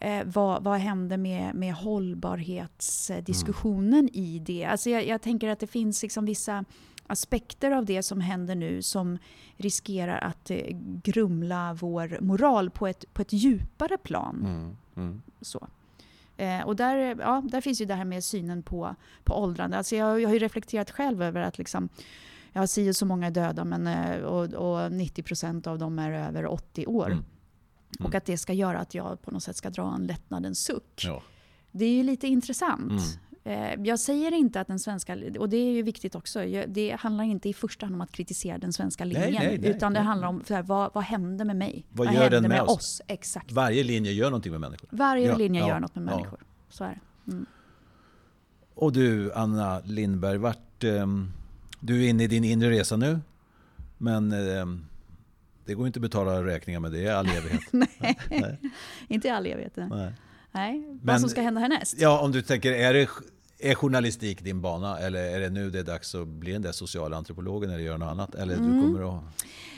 Eh, 0.00 0.24
vad, 0.24 0.64
vad 0.64 0.78
händer 0.78 1.16
med, 1.16 1.54
med 1.54 1.74
hållbarhetsdiskussionen 1.74 3.98
mm. 3.98 4.10
i 4.12 4.38
det? 4.38 4.64
Alltså 4.64 4.90
jag, 4.90 5.06
jag, 5.06 5.22
tänker 5.22 5.48
att 5.48 5.60
det 5.60 5.66
finns 5.66 6.02
liksom 6.02 6.24
vissa 6.24 6.64
aspekter 7.12 7.70
av 7.70 7.84
det 7.84 8.02
som 8.02 8.20
händer 8.20 8.54
nu 8.54 8.82
som 8.82 9.18
riskerar 9.56 10.18
att 10.18 10.50
eh, 10.50 10.76
grumla 11.02 11.74
vår 11.80 12.20
moral 12.20 12.70
på 12.70 12.86
ett, 12.86 13.14
på 13.14 13.22
ett 13.22 13.32
djupare 13.32 13.98
plan. 13.98 14.44
Mm. 14.46 14.76
Mm. 14.96 15.22
Så. 15.40 15.68
Eh, 16.36 16.60
och 16.60 16.76
där, 16.76 16.96
ja, 17.20 17.42
där 17.44 17.60
finns 17.60 17.80
ju 17.80 17.84
det 17.84 17.94
här 17.94 18.04
med 18.04 18.24
synen 18.24 18.62
på, 18.62 18.96
på 19.24 19.42
åldrande. 19.42 19.76
Alltså 19.76 19.96
jag, 19.96 20.20
jag 20.20 20.28
har 20.28 20.34
ju 20.34 20.38
reflekterat 20.38 20.90
själv 20.90 21.22
över 21.22 21.40
att 21.40 21.58
liksom, 21.58 21.88
jag 22.52 22.68
si 22.68 22.94
så 22.94 23.06
många 23.06 23.30
döda 23.30 23.64
men, 23.64 23.86
eh, 23.86 24.22
och, 24.22 24.54
och 24.54 24.92
90 24.92 25.22
procent 25.22 25.66
av 25.66 25.78
dem 25.78 25.98
är 25.98 26.10
över 26.10 26.46
80 26.46 26.86
år. 26.86 27.06
Mm. 27.06 27.24
Mm. 27.98 28.06
Och 28.06 28.14
att 28.14 28.24
det 28.24 28.38
ska 28.38 28.52
göra 28.52 28.78
att 28.78 28.94
jag 28.94 29.22
på 29.22 29.30
något 29.30 29.42
sätt 29.42 29.56
ska 29.56 29.70
dra 29.70 29.94
en 29.94 30.06
lättnadens 30.06 30.64
suck. 30.64 31.02
Ja. 31.04 31.22
Det 31.70 31.84
är 31.84 31.92
ju 31.92 32.02
lite 32.02 32.26
intressant. 32.26 33.02
Eh, 33.44 33.74
jag 33.82 33.98
säger 33.98 34.32
inte 34.32 34.60
att 34.60 34.68
den 34.68 34.78
svenska, 34.78 35.16
och 35.38 35.48
det 35.48 35.56
är 35.56 35.72
ju 35.72 35.82
viktigt 35.82 36.14
också, 36.14 36.44
det 36.68 36.96
handlar 37.00 37.24
inte 37.24 37.48
i 37.48 37.54
första 37.54 37.86
hand 37.86 37.94
om 37.94 38.00
att 38.00 38.12
kritisera 38.12 38.58
den 38.58 38.72
svenska 38.72 39.04
linjen. 39.04 39.30
Nej, 39.30 39.48
nej, 39.48 39.58
nej, 39.58 39.70
utan 39.70 39.92
det 39.92 40.00
handlar 40.00 40.28
om 40.28 40.44
här, 40.48 40.62
vad, 40.62 40.90
vad 40.94 41.04
händer 41.04 41.44
med 41.44 41.56
mig? 41.56 41.86
Vad, 41.90 42.06
vad 42.06 42.16
gör 42.16 42.30
den 42.30 42.42
med, 42.42 42.50
med 42.50 42.62
oss? 42.62 42.70
oss? 42.70 43.02
Exakt. 43.06 43.52
Varje 43.52 43.84
linje 43.84 44.12
gör 44.12 44.26
någonting 44.26 44.52
med 44.52 44.60
människor. 44.60 44.88
Varje 44.92 45.26
ja, 45.26 45.36
linje 45.36 45.60
ja, 45.60 45.68
gör 45.68 45.80
något 45.80 45.94
med 45.94 46.04
människor. 46.04 46.38
Ja. 46.40 46.46
Så 46.68 46.84
är 46.84 46.88
det. 47.24 47.32
Mm. 47.32 47.46
Och 48.74 48.92
du, 48.92 49.32
Anna 49.32 49.80
Lindberg, 49.84 50.38
vart, 50.38 50.84
um, 50.84 51.32
du 51.80 52.04
är 52.04 52.08
inne 52.08 52.24
i 52.24 52.26
din 52.26 52.44
inre 52.44 52.70
resa 52.70 52.96
nu. 52.96 53.20
Men 53.98 54.32
um, 54.32 54.86
det 55.64 55.74
går 55.74 55.86
inte 55.86 55.98
att 55.98 56.02
betala 56.02 56.44
räkningar 56.44 56.80
med 56.80 56.92
det 56.92 56.98
i 56.98 57.08
all 57.08 57.26
evighet. 57.26 57.60
nej, 57.70 58.58
inte 59.08 59.28
i 59.28 59.30
all 59.30 59.46
evighet. 59.46 59.72
Nej. 59.76 60.12
Nej, 60.52 60.84
vad 60.86 60.98
Men, 61.02 61.20
som 61.20 61.30
ska 61.30 61.40
hända 61.40 61.60
härnäst? 61.60 61.94
Ja, 61.98 62.20
om 62.20 62.32
du 62.32 62.42
tänker, 62.42 62.72
är, 62.72 62.94
det, 62.94 63.08
är 63.62 63.74
journalistik 63.74 64.42
din 64.42 64.60
bana 64.60 64.98
eller 64.98 65.24
är 65.24 65.40
det 65.40 65.50
nu 65.50 65.70
det 65.70 65.78
är 65.78 65.82
dags 65.84 66.14
att 66.14 66.28
bli 66.28 66.52
den 66.52 66.62
där 66.62 66.72
sociala 66.72 67.16
antropologen 67.16 67.70
eller 67.70 67.84
göra 67.84 67.98
något 67.98 68.08
annat? 68.08 68.34
Eller 68.34 68.54
mm. 68.54 68.72
du 68.72 68.80
kommer 68.80 69.16
att... 69.16 69.22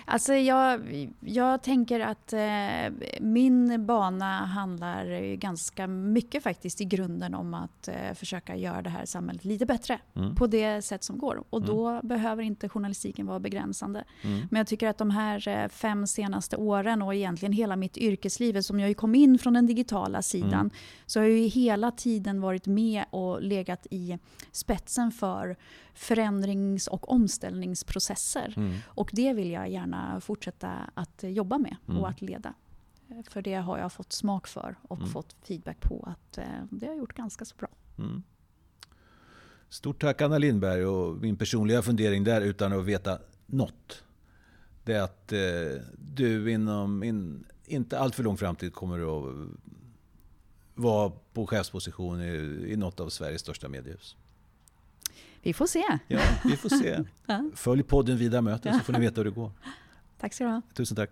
Alltså 0.06 0.34
jag, 0.34 0.80
jag 1.20 1.62
tänker 1.62 2.00
att 2.00 2.32
eh, 2.32 3.10
min 3.20 3.86
bana 3.86 4.44
handlar 4.44 5.34
ganska 5.34 5.86
mycket 5.86 6.42
faktiskt 6.42 6.80
i 6.80 6.84
grunden 6.84 7.34
om 7.34 7.54
att 7.54 7.88
eh, 7.88 8.14
försöka 8.14 8.56
göra 8.56 8.82
det 8.82 8.90
här 8.90 9.04
samhället 9.04 9.44
lite 9.44 9.66
bättre 9.66 9.98
mm. 10.14 10.34
på 10.34 10.46
det 10.46 10.82
sätt 10.82 11.04
som 11.04 11.18
går. 11.18 11.44
Och 11.50 11.62
då 11.62 11.88
mm. 11.88 12.08
behöver 12.08 12.42
inte 12.42 12.68
journalistiken 12.68 13.26
vara 13.26 13.40
begränsande. 13.40 14.04
Mm. 14.22 14.46
Men 14.50 14.58
jag 14.58 14.66
tycker 14.66 14.88
att 14.88 14.98
de 14.98 15.10
här 15.10 15.48
eh, 15.48 15.68
fem 15.68 16.06
senaste 16.06 16.56
åren 16.56 17.02
och 17.02 17.14
egentligen 17.14 17.52
hela 17.52 17.76
mitt 17.76 17.96
yrkesliv, 17.96 18.60
som 18.60 18.80
jag 18.80 18.88
ju 18.88 18.94
kom 18.94 19.14
in 19.14 19.38
från 19.38 19.52
den 19.52 19.66
digitala 19.66 20.22
sidan, 20.22 20.52
mm. 20.52 20.70
så 21.06 21.20
har 21.20 21.24
jag 21.24 21.38
ju 21.38 21.46
hela 21.46 21.90
tiden 21.90 22.40
varit 22.40 22.66
med 22.66 23.04
och 23.10 23.42
legat 23.42 23.86
i 23.90 24.18
spetsen 24.52 25.10
för 25.10 25.56
förändrings 25.94 26.86
och 26.86 27.12
omställningsprocesser. 27.12 28.54
Mm. 28.56 28.74
Och 28.86 29.10
det 29.12 29.32
vill 29.32 29.50
jag 29.50 29.70
gärna 29.70 29.93
fortsätta 30.20 30.90
att 30.94 31.24
jobba 31.26 31.58
med 31.58 31.76
mm. 31.88 32.00
och 32.00 32.08
att 32.08 32.22
leda. 32.22 32.54
För 33.28 33.42
det 33.42 33.54
har 33.54 33.78
jag 33.78 33.92
fått 33.92 34.12
smak 34.12 34.46
för 34.46 34.76
och 34.82 34.98
mm. 34.98 35.10
fått 35.10 35.36
feedback 35.42 35.80
på 35.80 36.08
att 36.16 36.38
eh, 36.38 36.44
det 36.70 36.86
har 36.86 36.94
gjort 36.94 37.14
ganska 37.14 37.44
så 37.44 37.56
bra. 37.56 37.68
Mm. 37.98 38.22
Stort 39.68 40.00
tack 40.00 40.22
Anna 40.22 40.38
Lindberg 40.38 40.86
och 40.86 41.16
min 41.16 41.36
personliga 41.36 41.82
fundering 41.82 42.24
där 42.24 42.40
utan 42.40 42.72
att 42.72 42.84
veta 42.84 43.18
något. 43.46 44.04
Det 44.84 44.92
är 44.92 45.02
att 45.02 45.32
eh, 45.32 45.82
du 45.98 46.52
inom 46.52 47.02
in, 47.02 47.44
inte 47.66 47.98
allt 47.98 48.14
för 48.14 48.22
lång 48.22 48.36
framtid 48.36 48.74
kommer 48.74 48.98
att 48.98 49.48
vara 50.74 51.12
på 51.32 51.46
chefsposition 51.46 52.20
i, 52.20 52.66
i 52.68 52.76
något 52.76 53.00
av 53.00 53.08
Sveriges 53.08 53.40
största 53.40 53.68
mediehus. 53.68 54.16
Vi 55.42 55.52
får 55.52 55.66
se. 55.66 55.84
Ja, 56.08 56.20
vi 56.44 56.56
får 56.56 56.68
se. 56.68 57.04
Följ 57.54 57.82
podden 57.82 58.16
Vida 58.16 58.40
möten 58.40 58.78
så 58.78 58.84
får 58.84 58.92
ni 58.92 59.00
veta 59.00 59.20
hur 59.20 59.24
det 59.24 59.30
går. 59.30 59.52
Tack 60.24 60.32
ska 60.34 60.44
du 60.44 60.50
ha. 60.50 60.62
Tusen 60.74 60.96
tack. 60.96 61.10